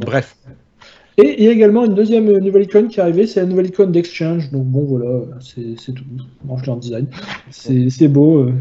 [0.01, 0.37] bref.
[1.17, 3.67] Et il y a également une deuxième nouvelle icône qui est arrivée, c'est la nouvelle
[3.67, 4.51] icône d'Exchange.
[4.51, 6.05] Donc bon, voilà, c'est tout.
[6.45, 7.07] Mange leur design.
[7.51, 8.39] C'est beau.
[8.39, 8.53] Euh.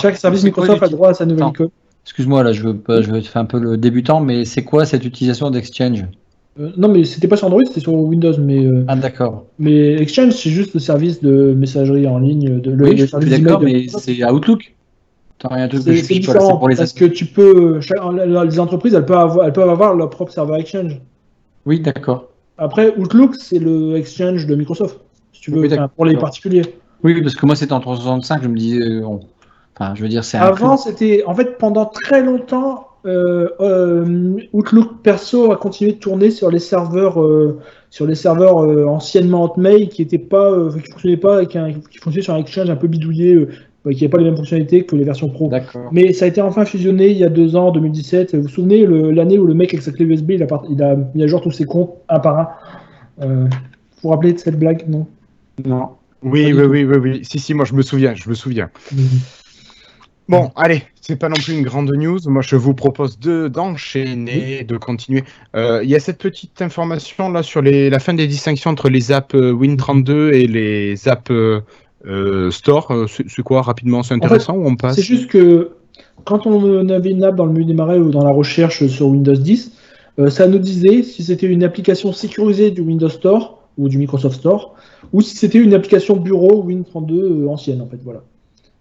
[0.00, 1.70] Chaque service Microsoft a droit à sa nouvelle icône.
[2.04, 5.04] Excuse-moi, là, je veux, je veux faire un peu le débutant, mais c'est quoi cette
[5.04, 6.06] utilisation d'Exchange?
[6.58, 8.32] Euh, non, mais c'était pas sur Android, c'était sur Windows.
[8.38, 9.46] Mais, euh, ah, d'accord.
[9.58, 12.60] Mais Exchange, c'est juste le service de messagerie en ligne.
[12.60, 14.74] De, le, oui, je suis d'accord, mais c'est Outlook.
[15.44, 17.80] Rien de C'est différent, pour les parce que tu peux.
[18.36, 21.00] Les entreprises, elles peuvent, avoir, elles peuvent avoir leur propre serveur Exchange.
[21.66, 22.28] Oui, d'accord.
[22.56, 25.00] Après, Outlook, c'est le Exchange de Microsoft,
[25.32, 26.62] si tu veux, pour les particuliers.
[27.04, 28.80] Oui, parce que moi, c'était en 365, je me disais.
[28.80, 29.06] Euh,
[29.76, 31.22] enfin, je veux dire, c'est Avant, c'était.
[31.26, 36.58] En fait, pendant très longtemps, euh, euh, Outlook perso a continué de tourner sur les
[36.58, 37.24] serveurs,
[37.90, 38.56] sur les serveurs
[38.88, 41.58] anciennement Hotmail qui étaient pas, qui fonctionnaient pas, qui,
[41.90, 43.46] qui fonctionnaient sur un exchange un peu bidouillé,
[43.84, 45.50] qui n'avait pas les mêmes fonctionnalités que les versions pro.
[45.92, 48.34] Mais ça a été enfin fusionné il y a deux ans, 2017.
[48.34, 50.96] Vous vous souvenez l'année où le mec avec sa clé USB, il a, il a
[51.14, 52.48] mis à jour tous ses comptes un par un?
[53.22, 55.06] Euh, vous vous rappelez de cette blague Non?
[55.64, 55.90] Non.
[56.22, 57.20] Oui, oui, oui, oui, oui.
[57.22, 58.70] Si, si, moi je me souviens, je me souviens.
[58.92, 59.00] Mhm.
[60.28, 62.18] Bon, allez, c'est pas non plus une grande news.
[62.26, 65.24] Moi, je vous propose de d'enchaîner, de continuer.
[65.56, 68.90] Euh, il y a cette petite information là sur les, la fin des distinctions entre
[68.90, 71.30] les apps euh, Win32 et les apps
[72.06, 74.02] euh, store, euh, c'est quoi rapidement?
[74.02, 74.96] C'est intéressant ou on passe?
[74.96, 75.72] C'est juste que
[76.24, 79.34] quand on avait une app dans le menu démarrer ou dans la recherche sur Windows
[79.34, 79.72] 10,
[80.18, 84.36] euh, ça nous disait si c'était une application sécurisée du Windows Store ou du Microsoft
[84.36, 84.74] Store,
[85.12, 87.98] ou si c'était une application bureau Win32 ancienne en fait.
[88.02, 88.22] Voilà.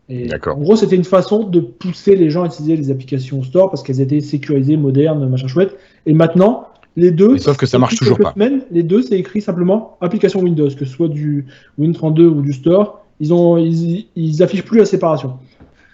[0.09, 3.69] Et en gros, c'était une façon de pousser les gens à utiliser les applications Store
[3.69, 5.75] parce qu'elles étaient sécurisées, modernes, machin chouette.
[6.05, 7.37] Et maintenant, les deux.
[7.37, 8.33] sauf que ça marche toujours pas.
[8.71, 11.45] les deux, c'est écrit simplement application Windows, que ce soit du
[11.79, 15.37] Win32 ou du Store ils ont ils, affichent plus la séparation.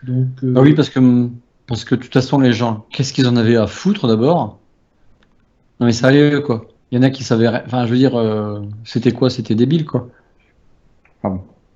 [0.03, 1.29] Donc, euh, ah oui, parce que
[1.67, 4.59] parce que de toute façon les gens, qu'est-ce qu'ils en avaient à foutre d'abord?
[5.79, 6.67] Non mais sérieux quoi.
[6.91, 9.29] Il y en a qui savaient, enfin je veux dire, euh, c'était quoi?
[9.29, 10.09] C'était débile quoi.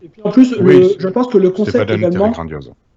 [0.03, 2.31] Et puis en plus, je pense que le concept également,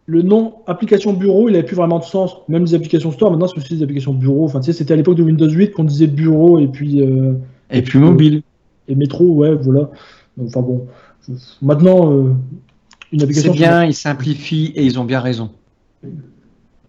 [0.07, 2.36] le nom application bureau, il n'avait plus vraiment de sens.
[2.48, 4.44] Même les applications store, maintenant c'est aussi des applications bureau.
[4.44, 7.34] Enfin tu sais, c'était à l'époque de Windows 8 qu'on disait bureau et puis euh,
[7.70, 8.42] et puis mobile.
[8.88, 9.90] Et métro, ouais, voilà.
[10.44, 10.88] Enfin bon.
[11.62, 12.35] Maintenant, euh,
[13.12, 13.53] une application.
[13.53, 15.51] C'est bien, ils simplifient et ils ont bien raison.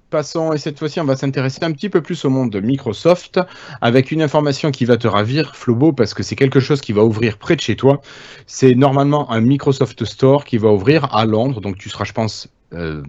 [0.09, 3.39] Passons, et cette fois-ci, on va s'intéresser un petit peu plus au monde de Microsoft
[3.79, 7.03] avec une information qui va te ravir, Flobo, parce que c'est quelque chose qui va
[7.03, 8.01] ouvrir près de chez toi.
[8.45, 12.49] C'est normalement un Microsoft Store qui va ouvrir à Londres, donc tu seras, je pense,
[12.73, 13.01] euh,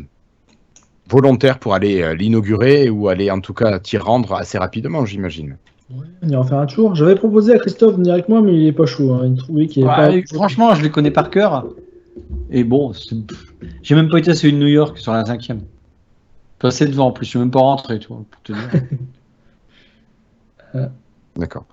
[1.08, 5.58] volontaire pour aller euh, l'inaugurer ou aller en tout cas t'y rendre assez rapidement, j'imagine.
[6.22, 6.94] On ira faire un tour.
[6.94, 9.12] J'avais proposé à Christophe de venir avec moi, mais il est pas chaud.
[9.12, 9.26] Hein.
[9.26, 10.10] Il trouvait qu'il pas...
[10.32, 11.66] Franchement, je les connais par cœur.
[12.50, 12.92] Et bon,
[13.82, 15.62] j'ai même pas été à celui de New York sur la cinquième.
[16.58, 18.82] Passé devant en plus, je suis même pas rentré, toi, pour te dire.
[21.36, 21.64] D'accord.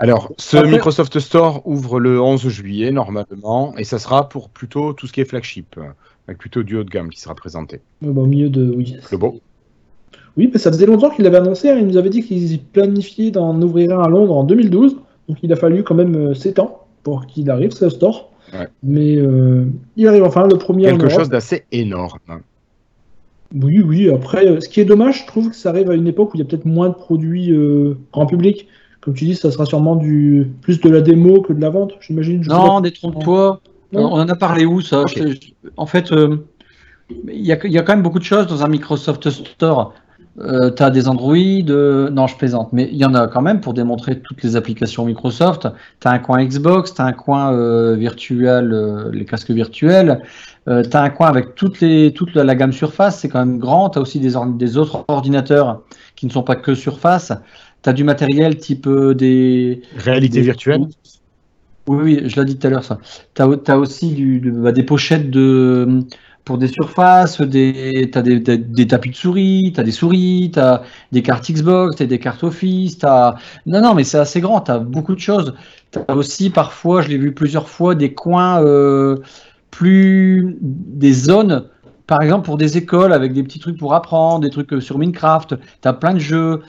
[0.00, 5.06] Alors, ce Microsoft Store ouvre le 11 juillet normalement, et ça sera pour plutôt tout
[5.06, 5.78] ce qui est flagship,
[6.26, 7.80] avec plutôt du haut de gamme qui sera présenté.
[8.02, 8.96] Bah, au milieu de oui.
[9.10, 9.40] Le beau.
[10.36, 11.70] Oui, mais ça faisait longtemps qu'il l'avait annoncé.
[11.70, 11.76] Hein.
[11.78, 14.96] Il nous avait dit qu'il planifiait d'en ouvrir un à Londres en 2012.
[15.28, 18.30] Donc il a fallu quand même 7 euh, ans pour qu'il arrive, ce store.
[18.82, 19.64] Mais euh,
[19.96, 20.84] il arrive enfin, le premier.
[20.84, 22.18] Quelque chose d'assez énorme.
[23.54, 24.10] Oui, oui.
[24.10, 26.36] Après, euh, ce qui est dommage, je trouve que ça arrive à une époque où
[26.36, 27.52] il y a peut-être moins de produits
[28.12, 28.68] grand public.
[29.00, 31.92] Comme tu dis, ça sera sûrement du plus de la démo que de la vente,
[32.00, 32.42] j'imagine.
[32.46, 33.60] Non, détrompe-toi.
[33.92, 35.04] On en a parlé où ça?
[35.76, 36.12] En fait,
[37.28, 39.94] il y, a quand même beaucoup de choses dans un Microsoft Store.
[40.38, 43.40] Euh, tu as des Android, euh, non je plaisante, mais il y en a quand
[43.40, 45.68] même pour démontrer toutes les applications Microsoft.
[46.00, 50.20] Tu as un coin Xbox, tu as un coin euh, virtuel, euh, les casques virtuels,
[50.66, 53.90] tu as un coin avec toutes les, toute la, gamme Surface, c'est quand même grand,
[53.90, 55.82] tu as aussi des, des, autres ordinateurs
[56.16, 57.32] qui ne sont pas que Surface,
[57.82, 59.80] tu as du matériel type des...
[59.96, 60.86] Réalité virtuelle
[61.86, 62.98] Oui, oui, je l'ai dit tout à l'heure ça.
[63.34, 66.02] Tu as, as, aussi du, bah, des pochettes de
[66.46, 70.84] pour des surfaces, des, as des, tapis de souris, tu as des souris, tu as
[71.10, 73.34] des cartes Xbox, tu des cartes Office, as...
[73.66, 75.54] Non, non, mais c'est assez grand, tu as beaucoup de choses.
[75.90, 79.16] Tu as aussi parfois, je l'ai vu plusieurs fois, des coins euh,
[79.72, 80.56] plus...
[80.62, 81.68] des zones,
[82.06, 84.98] par exemple pour des écoles avec des petits trucs pour apprendre, des trucs euh, sur
[84.98, 86.62] Minecraft, tu as plein de jeux,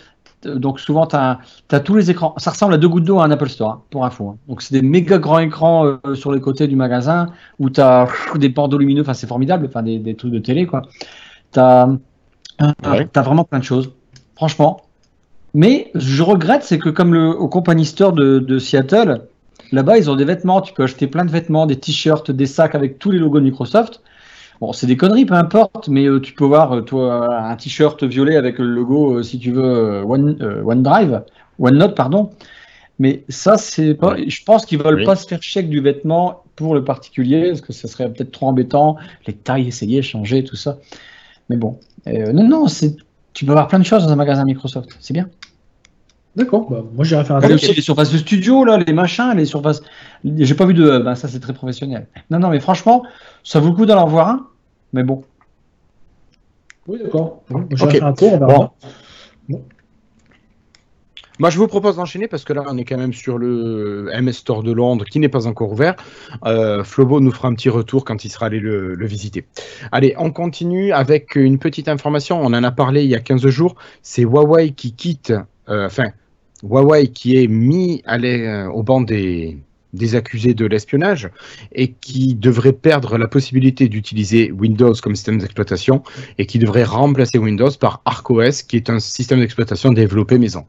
[0.56, 1.40] donc souvent, tu as,
[1.80, 2.34] tous les écrans.
[2.38, 4.30] Ça ressemble à deux gouttes d'eau à un Apple Store, hein, pour info.
[4.30, 4.38] Hein.
[4.48, 7.28] Donc c'est des méga grands écrans euh, sur les côtés du magasin
[7.60, 9.02] où tu as des bandeaux lumineux.
[9.02, 9.68] Enfin, c'est formidable.
[9.68, 10.84] Enfin, des, trucs de télé, quoi.
[11.54, 11.90] Tu as,
[13.16, 13.92] vraiment plein de choses.
[14.36, 14.82] Franchement.
[15.54, 19.22] Mais je regrette, c'est que comme le, au Company Store de, de Seattle,
[19.72, 20.62] là-bas, ils ont des vêtements.
[20.62, 23.46] Tu peux acheter plein de vêtements, des t-shirts, des sacs avec tous les logos de
[23.46, 24.02] Microsoft.
[24.60, 28.04] Bon, c'est des conneries, peu importe, mais euh, tu peux voir, euh, toi, un t-shirt
[28.04, 31.24] violet avec le logo, euh, si tu veux, One, OneDrive,
[31.60, 32.32] OneNote, pardon.
[33.00, 34.16] Mais ça, c'est pas.
[34.18, 37.72] Je pense qu'ils veulent pas se faire chèque du vêtement pour le particulier, parce que
[37.72, 38.98] ce serait peut-être trop embêtant,
[39.28, 40.80] les tailles, essayer, changer, tout ça.
[41.50, 42.96] Mais bon, non, non, c'est.
[43.34, 45.30] Tu peux avoir plein de choses dans un magasin Microsoft, c'est bien.
[46.38, 49.46] D'accord, bah, moi j'irai faire un aussi les surfaces de studio, là, les machins, les
[49.46, 49.82] surfaces.
[50.24, 51.00] J'ai pas vu de.
[51.00, 52.06] Ben, ça, c'est très professionnel.
[52.30, 53.02] Non, non, mais franchement,
[53.44, 54.48] ça vaut le coup d'en avoir un,
[54.94, 55.24] mais bon.
[56.86, 57.42] Oui, d'accord.
[57.50, 57.68] Bon,
[58.02, 58.76] un tour,
[61.40, 64.34] Moi, je vous propose d'enchaîner parce que là, on est quand même sur le MS
[64.34, 65.96] Store de Londres qui n'est pas encore ouvert.
[66.46, 69.48] Euh, Flobo nous fera un petit retour quand il sera allé le, visiter.
[69.92, 72.40] Allez, on continue avec une petite information.
[72.40, 73.76] On en a parlé il y a 15 jours.
[74.04, 75.34] C'est Huawei qui quitte,
[75.68, 76.12] euh, enfin,
[76.64, 79.58] Huawei qui est mis euh, au banc des,
[79.94, 81.30] des accusés de l'espionnage
[81.72, 86.04] et qui devrait perdre la possibilité d'utiliser Windows comme système d'exploitation
[86.38, 90.66] et qui devrait remplacer Windows par ArcOS qui est un système d'exploitation développé maison.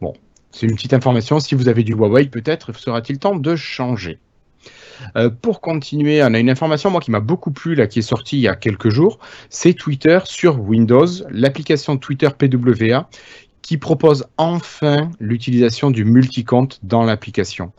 [0.00, 0.14] Bon,
[0.50, 1.40] c'est une petite information.
[1.40, 4.18] Si vous avez du Huawei, peut-être sera-t-il temps de changer.
[5.16, 8.02] Euh, pour continuer, on a une information moi qui m'a beaucoup plu là, qui est
[8.02, 9.18] sortie il y a quelques jours.
[9.48, 13.08] C'est Twitter sur Windows, l'application Twitter PWA
[13.70, 17.70] qui propose enfin l'utilisation du multicompte dans l'application.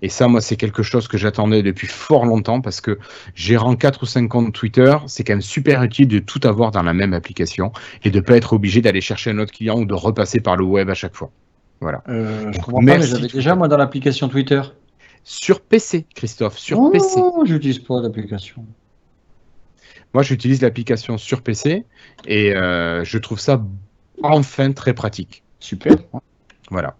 [0.00, 3.00] Et ça, moi, c'est quelque chose que j'attendais depuis fort longtemps parce que
[3.34, 6.84] gérant 4 ou 5 comptes Twitter, c'est quand même super utile de tout avoir dans
[6.84, 7.72] la même application
[8.04, 10.54] et de ne pas être obligé d'aller chercher un autre client ou de repasser par
[10.54, 11.32] le web à chaque fois.
[11.80, 12.04] Voilà.
[12.08, 14.62] Euh, je comprends pas, mais j'avais déjà moi dans l'application Twitter.
[15.24, 17.20] Sur PC, Christophe, sur oh, PC.
[17.44, 18.64] J'utilise pas l'application.
[20.14, 21.84] Moi, j'utilise l'application sur PC
[22.28, 23.60] et euh, je trouve ça
[24.22, 25.42] enfin très pratique.
[25.58, 25.96] Super.
[26.70, 26.96] Voilà.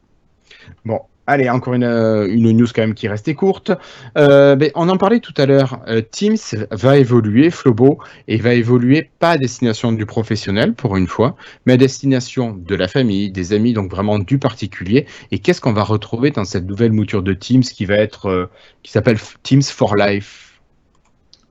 [0.85, 3.73] Bon, allez, encore une, euh, une, news quand même qui restait courte.
[4.19, 5.81] Euh, ben, on en parlait tout à l'heure.
[5.89, 6.37] Euh, Teams
[6.71, 7.99] va évoluer, Flobo,
[8.29, 12.75] et va évoluer pas à destination du professionnel pour une fois, mais à destination de
[12.75, 15.07] la famille, des amis, donc vraiment du particulier.
[15.31, 18.51] Et qu'est-ce qu'on va retrouver dans cette nouvelle mouture de Teams qui va être,
[18.83, 20.50] qui s'appelle Teams for Life?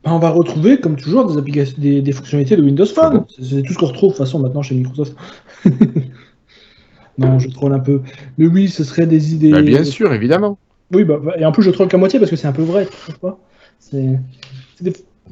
[0.04, 3.26] Bah, on va retrouver, comme toujours, des, applications, des, fonctionnalités de Windows Phone.
[3.42, 5.16] C'est tout ce qu'on retrouve de toute façon maintenant chez Microsoft.
[7.18, 8.02] non, je troll un peu.
[8.38, 9.52] Mais oui, ce serait des idées.
[9.52, 10.58] Bah, bien sûr, évidemment.
[10.94, 12.86] Oui, bah, et en plus, je troll qu'à moitié parce que c'est un peu vrai,
[12.86, 13.40] tu trouves pas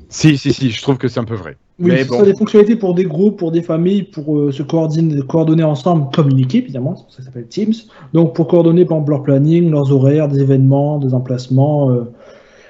[0.10, 1.58] Si, si, si, je trouve que c'est un peu vrai.
[1.80, 2.24] Oui, ce bon.
[2.24, 6.58] des fonctionnalités pour des groupes, pour des familles, pour euh, se coordonner, coordonner ensemble, communiquer,
[6.58, 7.74] évidemment, ça s'appelle Teams.
[8.14, 11.92] Donc, pour coordonner, par exemple, leur planning, leurs horaires, des événements, des emplacements.
[11.92, 12.12] Euh,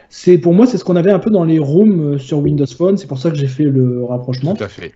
[0.09, 2.65] c'est pour moi, c'est ce qu'on avait un peu dans les rooms euh, sur Windows
[2.65, 2.97] Phone.
[2.97, 4.55] C'est pour ça que j'ai fait le rapprochement.
[4.55, 4.93] Tout à fait.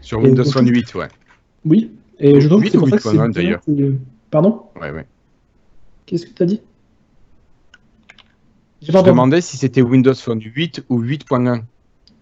[0.00, 1.08] Sur Windows Phone 8, ouais.
[1.64, 1.92] Oui.
[2.18, 3.60] Et je trouve que c'est pour ça que d'ailleurs.
[4.30, 5.06] Pardon Ouais, ouais.
[6.06, 6.60] Qu'est-ce que tu as dit
[8.82, 11.62] Je demandais si c'était Windows Phone 8 ou 8.1.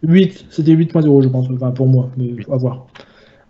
[0.04, 2.86] 8, c'était 8.0, je pense, enfin, pour moi, mais à voir.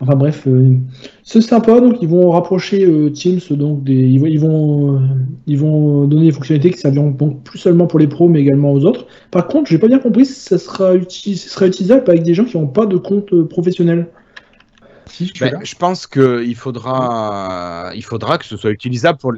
[0.03, 0.75] Enfin bref, euh,
[1.23, 1.81] c'est sympa.
[1.81, 5.01] Donc ils vont rapprocher euh, Teams, donc des, ils, vont,
[5.47, 8.73] ils vont, donner des fonctionnalités qui serviront donc plus seulement pour les pros, mais également
[8.73, 9.07] aux autres.
[9.31, 12.59] Par contre, j'ai pas bien compris si ça sera, sera utilisable avec des gens qui
[12.59, 14.09] n'ont pas de compte euh, professionnel.
[15.41, 19.35] Ben, je pense qu'il faudra, il faudra que ce soit utilisable pour.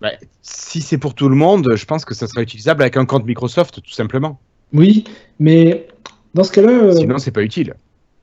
[0.00, 0.12] Ben,
[0.42, 3.24] si c'est pour tout le monde, je pense que ça sera utilisable avec un compte
[3.24, 4.38] Microsoft, tout simplement.
[4.72, 5.04] Oui,
[5.40, 5.88] mais
[6.34, 6.94] dans ce cas-là.
[6.94, 7.74] Sinon, c'est pas utile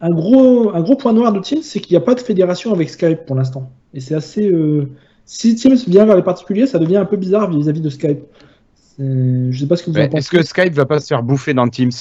[0.01, 2.73] un gros, un gros point noir de Teams, c'est qu'il n'y a pas de fédération
[2.73, 3.71] avec Skype pour l'instant.
[3.93, 4.49] Et c'est assez.
[4.49, 4.89] Euh,
[5.25, 8.19] si Teams vient vers les particuliers, ça devient un peu bizarre vis-à-vis de Skype.
[8.97, 10.17] Je sais pas ce que vous en pensez.
[10.17, 11.91] Est-ce que Skype va pas se faire bouffer dans Teams,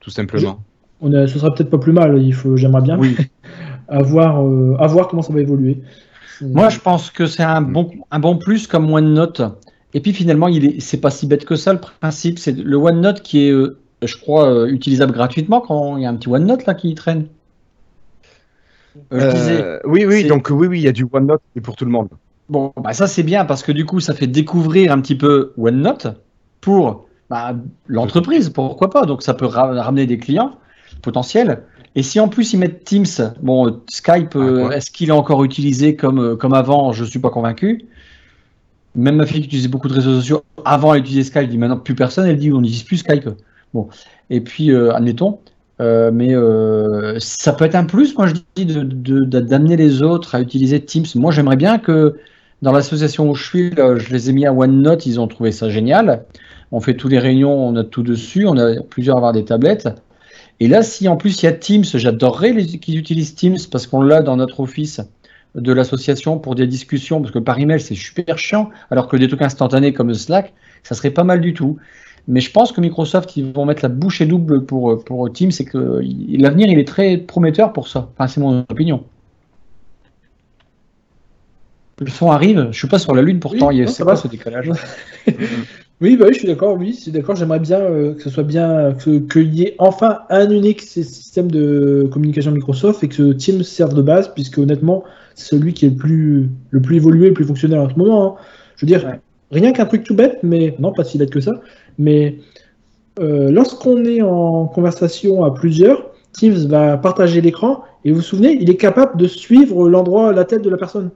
[0.00, 0.60] tout simplement?
[1.00, 2.20] On Ce sera peut-être pas plus mal.
[2.22, 2.98] Il faut, j'aimerais bien.
[2.98, 3.16] Oui.
[3.88, 5.82] à, voir, euh, voir comment ça va évoluer.
[6.40, 9.42] Moi, je pense que c'est un bon, un bon plus comme OneNote.
[9.92, 11.72] Et puis finalement, il est, c'est pas si bête que ça.
[11.72, 16.06] Le principe, c'est le OneNote qui est, euh, je crois, utilisable gratuitement quand il y
[16.06, 17.26] a un petit OneNote là qui traîne.
[19.12, 21.90] Euh, oui, oui, donc oui, oui, il y a du OneNote et pour tout le
[21.90, 22.08] monde.
[22.48, 25.52] Bon, bah ça c'est bien parce que du coup ça fait découvrir un petit peu
[25.56, 26.08] OneNote
[26.60, 27.54] pour bah,
[27.86, 30.56] L'entreprise, pourquoi pas Donc ça peut ramener des clients
[31.02, 31.62] potentiels.
[31.94, 35.96] Et si en plus ils mettent Teams, bon, Skype, euh, est-ce qu'il est encore utilisé
[35.96, 36.92] comme, euh, comme avant?
[36.92, 37.86] Je ne suis pas convaincu.
[38.94, 41.78] Même ma fille qui utilisait beaucoup de réseaux sociaux, avant elle utilisait Skype, dit maintenant
[41.78, 43.28] plus personne, elle dit on n'utilise plus Skype.
[43.74, 43.88] Bon,
[44.30, 45.38] et puis euh, admettons,
[45.80, 46.34] mais
[47.18, 51.06] ça peut être un plus, moi je dis, d'amener les autres à utiliser Teams.
[51.14, 52.16] Moi j'aimerais bien que
[52.62, 55.70] dans l'association où je suis, je les ai mis à OneNote, ils ont trouvé ça
[55.70, 56.24] génial.
[56.72, 59.44] On fait toutes les réunions, on a tout dessus, on a plusieurs à avoir des
[59.44, 59.88] tablettes.
[60.60, 64.02] Et là, si en plus il y a Teams, j'adorerais qu'ils utilisent Teams parce qu'on
[64.02, 65.00] l'a dans notre office
[65.54, 69.26] de l'association pour des discussions, parce que par email c'est super chiant, alors que des
[69.26, 70.52] trucs instantanés comme Slack,
[70.82, 71.78] ça serait pas mal du tout.
[72.28, 75.50] Mais je pense que Microsoft, ils vont mettre la bouche et double pour, pour Teams
[75.58, 76.00] et que
[76.38, 78.10] l'avenir, il est très prometteur pour ça.
[78.12, 79.04] Enfin, c'est mon opinion.
[81.98, 84.28] Le son arrive, je suis pas sur la lune pourtant, il y a, c'est ce
[84.28, 84.70] décalage
[86.00, 86.78] Oui, bah oui, je suis d'accord.
[86.78, 87.36] Oui, c'est d'accord.
[87.36, 92.08] J'aimerais bien euh, que ce soit bien, qu'il y ait enfin un unique système de
[92.10, 95.04] communication Microsoft et que Teams serve de base, puisque honnêtement,
[95.34, 98.38] c'est celui qui est le plus, le plus évolué, le plus fonctionnel en ce moment.
[98.38, 98.40] Hein.
[98.76, 99.18] Je veux dire,
[99.50, 101.60] rien qu'un truc tout bête, mais non, pas si bête que ça.
[101.98, 102.38] Mais
[103.18, 108.56] euh, lorsqu'on est en conversation à plusieurs, Teams va partager l'écran et vous vous souvenez,
[108.60, 111.10] il est capable de suivre l'endroit, la tête de la personne.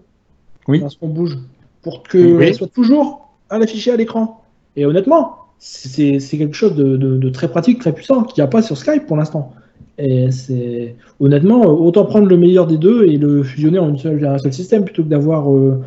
[0.68, 0.80] Oui.
[0.80, 1.39] Lorsqu'on bouge,
[1.82, 4.43] pour qu'elle soit toujours à l'afficher à l'écran.
[4.76, 8.76] Et honnêtement, c'est quelque chose de, très pratique, très puissant, qu'il n'y a pas sur
[8.76, 9.53] Skype pour l'instant.
[9.97, 14.24] Et c'est honnêtement, autant prendre le meilleur des deux et le fusionner en une seule,
[14.26, 15.80] un seul système plutôt que d'avoir euh,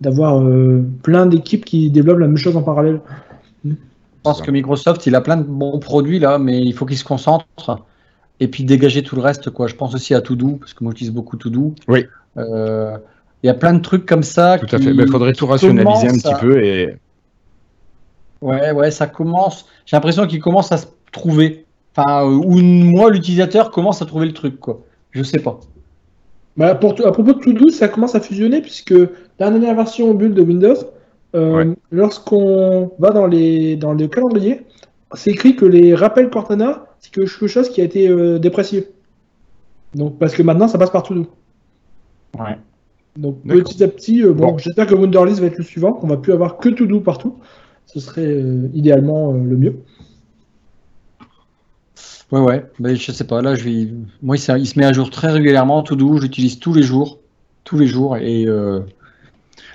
[0.00, 3.00] d'avoir euh, plein d'équipes qui développent la même chose en parallèle.
[3.64, 3.72] Je
[4.22, 7.04] pense que Microsoft, il a plein de bons produits là, mais il faut qu'il se
[7.04, 7.82] concentre
[8.40, 9.50] et puis dégager tout le reste.
[9.50, 9.66] Quoi.
[9.66, 11.74] Je pense aussi à Todo, parce que moi j'utilise beaucoup Todo.
[11.88, 12.06] Oui.
[12.38, 12.96] Euh,
[13.42, 14.58] il y a plein de trucs comme ça.
[14.58, 14.90] Tout à fait.
[14.90, 16.96] Il faudrait tout rationaliser un petit peu et
[18.44, 19.64] Ouais, ouais, ça commence.
[19.86, 21.64] J'ai l'impression qu'il commence à se trouver.
[21.96, 24.82] Enfin, euh, ou moi, l'utilisateur commence à trouver le truc, quoi.
[25.12, 25.58] Je sais pas.
[26.56, 28.94] Bah, pour, à propos de Todo, ça commence à fusionner puisque
[29.38, 30.76] la dernière version bulle de Windows,
[31.34, 34.62] euh, lorsqu'on va dans les dans le calendrier,
[35.14, 38.88] c'est écrit que les rappels Cortana, c'est quelque chose qui a été euh, déprécié.
[39.94, 41.26] Donc parce que maintenant, ça passe par Todo.
[42.38, 42.56] Ouais.
[43.16, 46.32] Donc petit à petit, bon, j'espère que Wunderlist va être le suivant, qu'on va plus
[46.32, 47.36] avoir que Todo partout
[47.86, 49.76] ce serait euh, idéalement euh, le mieux.
[52.34, 53.88] Ouais, ouais, mais je sais pas, là, je vais...
[54.22, 57.18] moi, il se met à jour très régulièrement, tout doux, j'utilise tous les jours,
[57.62, 58.80] tous les jours, et euh,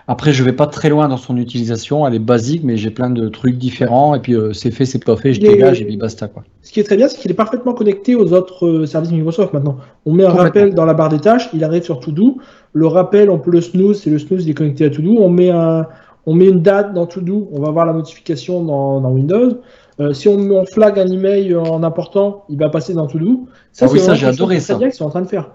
[0.07, 3.09] après, je vais pas très loin dans son utilisation, elle est basique, mais j'ai plein
[3.09, 6.27] de trucs différents, et puis c'est fait, c'est pas fait, je dégage, et puis basta,
[6.27, 6.43] quoi.
[6.61, 9.77] Ce qui est très bien, c'est qu'il est parfaitement connecté aux autres services Microsoft maintenant.
[10.05, 12.39] On met un rappel dans la barre des tâches, il arrive sur Todo,
[12.73, 15.29] le rappel, on peut le snooze, et le snooze, il est connecté à Todo, on
[15.29, 15.87] met un
[16.25, 19.61] on met une date dans To-Do, on va voir la notification dans, Windows.
[19.99, 23.47] Euh, si on, flag un email en important, il va passer dans To-Do.
[23.73, 24.77] Ça, ah oui, ça j'ai adoré ça.
[24.81, 25.51] Ils sont en train de faire.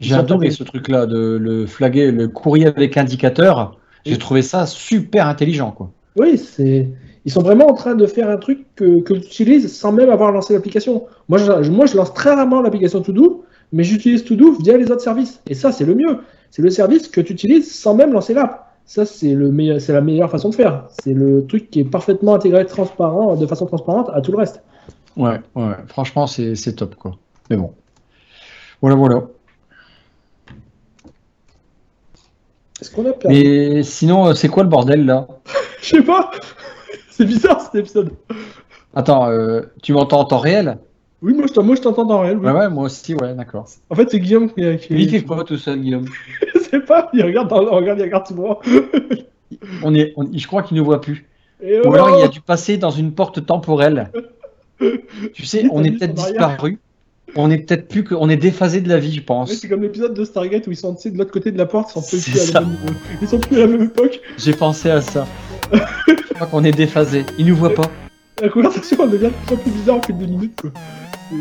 [0.00, 3.76] J'ai adoré ce truc-là, de le flaguer, le courrier avec indicateur.
[4.06, 5.90] J'ai trouvé ça super intelligent, quoi.
[6.16, 6.88] Oui, c'est.
[7.24, 10.08] Ils sont vraiment en train de faire un truc que, que tu utilises sans même
[10.08, 11.04] avoir lancé l'application.
[11.28, 15.02] Moi je, moi, je lance très rarement l'application To-Do, mais j'utilise To-Do via les autres
[15.02, 15.40] services.
[15.48, 16.20] Et ça, c'est le mieux.
[16.50, 18.67] C'est le service que tu utilises sans même lancer l'app.
[18.88, 20.86] Ça, c'est le meilleur, c'est la meilleure façon de faire.
[21.02, 24.62] C'est le truc qui est parfaitement intégré, transparent, de façon transparente à tout le reste.
[25.14, 25.74] Ouais, ouais.
[25.88, 27.18] Franchement, c'est, top, quoi.
[27.50, 27.74] Mais bon.
[28.80, 29.24] Voilà, voilà.
[32.80, 35.28] Est-ce qu'on a perdu Mais sinon, euh, c'est quoi le bordel là?
[35.82, 36.30] Je sais pas.
[37.10, 38.12] c'est bizarre cet épisode.
[38.94, 40.78] Attends, euh, tu m'entends en temps réel?
[41.20, 42.38] Oui, moi je t'entends en temps réel.
[42.38, 43.66] Ouais, ouais, moi aussi, ouais, d'accord.
[43.90, 44.76] En fait, c'est Guillaume qui.
[44.78, 44.94] qui...
[44.94, 46.06] Il fait quoi tout seul, Guillaume
[46.70, 48.60] sais pas, il regarde, dans, regarde, il regarde tout droit.
[49.82, 51.26] on est, je crois qu'il ne voit plus.
[51.62, 54.10] Ou alors il a dû passer dans une porte temporelle.
[55.34, 56.78] tu sais, on est peut-être disparu.
[57.36, 59.52] On est peut-être plus que, on est déphasé de la vie, je pense.
[59.52, 62.00] c'est comme l'épisode de Stargate où ils sont de l'autre côté de la porte, ils
[62.00, 62.78] sont plus, à la même,
[63.20, 64.20] ils sont plus à la même époque.
[64.38, 65.26] J'ai pensé à ça.
[65.70, 67.26] je crois qu'on est déphasé.
[67.38, 67.90] Ils nous voient pas.
[68.40, 70.70] La conversation elle devient de plus en plus bizarre en fait deux minutes quoi.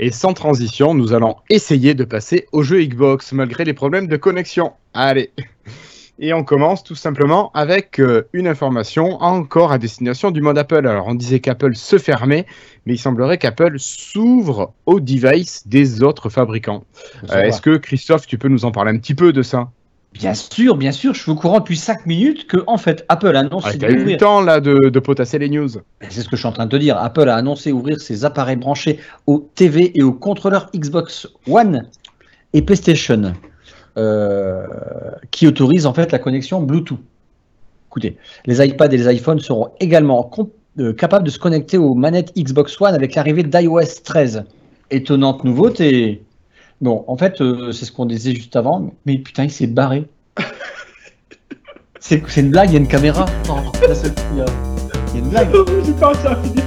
[0.00, 4.16] Et sans transition, nous allons essayer de passer au jeu Xbox malgré les problèmes de
[4.16, 4.72] connexion.
[4.92, 5.30] Allez
[6.18, 10.86] et on commence tout simplement avec euh, une information encore à destination du monde Apple.
[10.86, 12.46] Alors on disait qu'Apple se fermait,
[12.86, 16.84] mais il semblerait qu'Apple s'ouvre aux devices des autres fabricants.
[17.30, 19.70] Euh, est-ce que Christophe, tu peux nous en parler un petit peu de ça?
[20.14, 23.34] Bien sûr, bien sûr, je suis au courant depuis 5 minutes que en fait Apple
[23.34, 23.64] annonce.
[23.66, 25.68] Ah, eu le temps là de, de, potasser les news.
[26.08, 26.96] C'est ce que je suis en train de te dire.
[26.96, 31.88] Apple a annoncé ouvrir ses appareils branchés aux TV et aux contrôleurs Xbox One
[32.52, 33.34] et PlayStation.
[35.32, 37.00] qui autorise en fait la connexion Bluetooth.
[37.90, 40.30] Écoutez, les iPads et les iPhones seront également
[40.96, 44.44] capables de se connecter aux manettes Xbox One avec l'arrivée d'iOS 13.
[44.90, 46.22] Étonnante nouveauté.
[46.80, 50.06] Bon, en fait, c'est ce qu'on disait juste avant, mais putain, il s'est barré.
[52.00, 53.26] c'est une blague, il y a une caméra.
[53.48, 53.88] Non, il
[54.38, 55.48] y a une blague.
[55.84, 56.64] J'ai pas réussi à finir.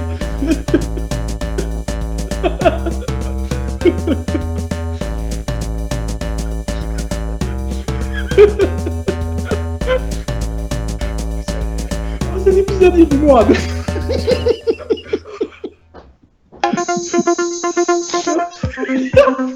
[12.24, 13.06] oh, c'est l'épisode du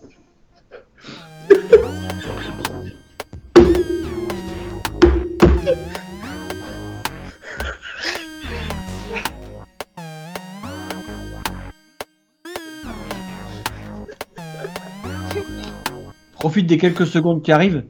[16.41, 17.83] Profite des quelques secondes qui arrivent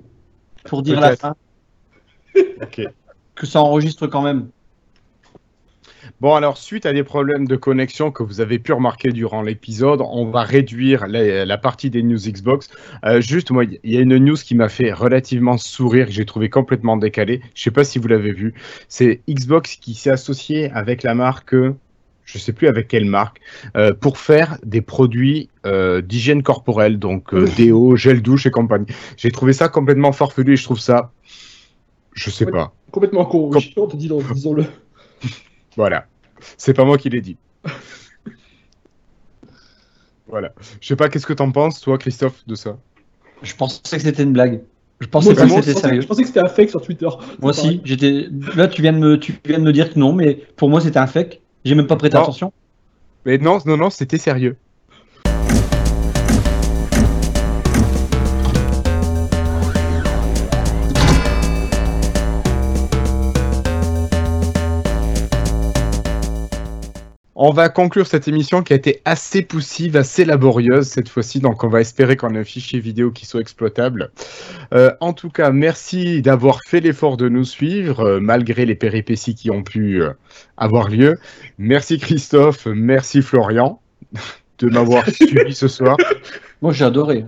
[0.65, 1.35] pour dire la fin.
[3.33, 4.49] Que ça enregistre quand même.
[6.19, 10.01] Bon, alors, suite à des problèmes de connexion que vous avez pu remarquer durant l'épisode,
[10.01, 12.69] on va réduire la, partie des news Xbox.
[13.05, 16.25] Euh, juste, moi, il y a une news qui m'a fait relativement sourire, que j'ai
[16.25, 17.41] trouvé complètement décalée.
[17.55, 18.53] Je sais pas si vous l'avez vu.
[18.89, 21.55] C'est Xbox qui s'est associé avec la marque,
[22.25, 23.41] je sais plus avec quelle marque,
[23.75, 28.87] euh, pour faire des produits euh, d'hygiène corporelle, donc déo, gel douche et compagnie.
[29.17, 31.11] J'ai trouvé ça complètement farfelu et je trouve ça,
[32.13, 32.73] je sais pas.
[32.91, 33.51] Complètement con,
[33.93, 34.65] disons-le.
[35.77, 36.05] Voilà.
[36.57, 37.37] C'est pas moi qui l'ai dit.
[40.27, 40.51] voilà.
[40.81, 42.77] Je sais pas, qu'est-ce que t'en penses, toi, Christophe, de ça?
[43.41, 44.61] Je pensais que c'était une blague.
[44.99, 46.01] Je pensais que c'était sérieux.
[46.01, 47.07] Je pensais que c'était un fake sur Twitter.
[47.41, 48.27] Moi aussi, j'étais.
[48.55, 50.79] Là, tu viens de me, tu viens de me dire que non, mais pour moi,
[50.79, 51.41] c'était un fake.
[51.63, 52.53] J'ai même pas prêté attention.
[53.25, 54.57] Mais non, non, non, c'était sérieux.
[67.43, 71.63] On va conclure cette émission qui a été assez poussive, assez laborieuse cette fois-ci, donc
[71.63, 74.11] on va espérer qu'on a un fichier vidéo qui soit exploitable.
[74.75, 79.33] Euh, en tout cas, merci d'avoir fait l'effort de nous suivre, euh, malgré les péripéties
[79.33, 80.11] qui ont pu euh,
[80.55, 81.17] avoir lieu.
[81.57, 83.81] Merci Christophe, merci Florian
[84.59, 85.97] de m'avoir suivi ce soir.
[86.61, 87.25] Moi j'ai adoré.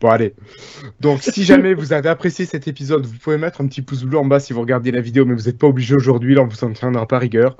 [0.00, 0.34] Bon, allez.
[1.00, 4.18] Donc, si jamais vous avez apprécié cet épisode, vous pouvez mettre un petit pouce bleu
[4.18, 6.46] en bas si vous regardez la vidéo, mais vous n'êtes pas obligé aujourd'hui, là, on
[6.46, 7.56] vous en tiendra pas rigueur.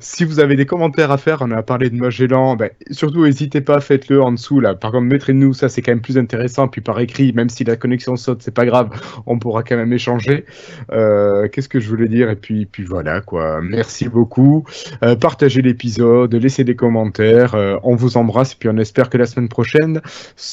[0.00, 3.60] Si vous avez des commentaires à faire, on a parlé de Magellan, ben, surtout, n'hésitez
[3.60, 4.74] pas, faites-le en dessous, là.
[4.74, 6.68] Par contre, mettrez-nous, ça, c'est quand même plus intéressant.
[6.68, 8.90] Puis par écrit, même si la connexion saute, c'est pas grave,
[9.26, 10.44] on pourra quand même échanger.
[10.92, 12.30] Euh, qu'est-ce que je voulais dire?
[12.30, 13.60] Et puis, puis voilà, quoi.
[13.62, 14.64] Merci beaucoup.
[15.02, 17.54] Euh, partagez l'épisode, laissez des commentaires.
[17.54, 20.00] Euh, on vous embrasse, et puis on espère que la semaine prochaine,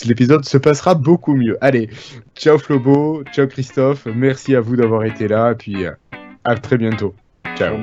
[0.06, 1.57] l'épisode se passera beaucoup mieux.
[1.61, 1.89] Allez,
[2.35, 5.91] ciao Flobo, ciao Christophe, merci à vous d'avoir été là, et puis euh,
[6.43, 7.13] à très bientôt.
[7.55, 7.77] Ciao.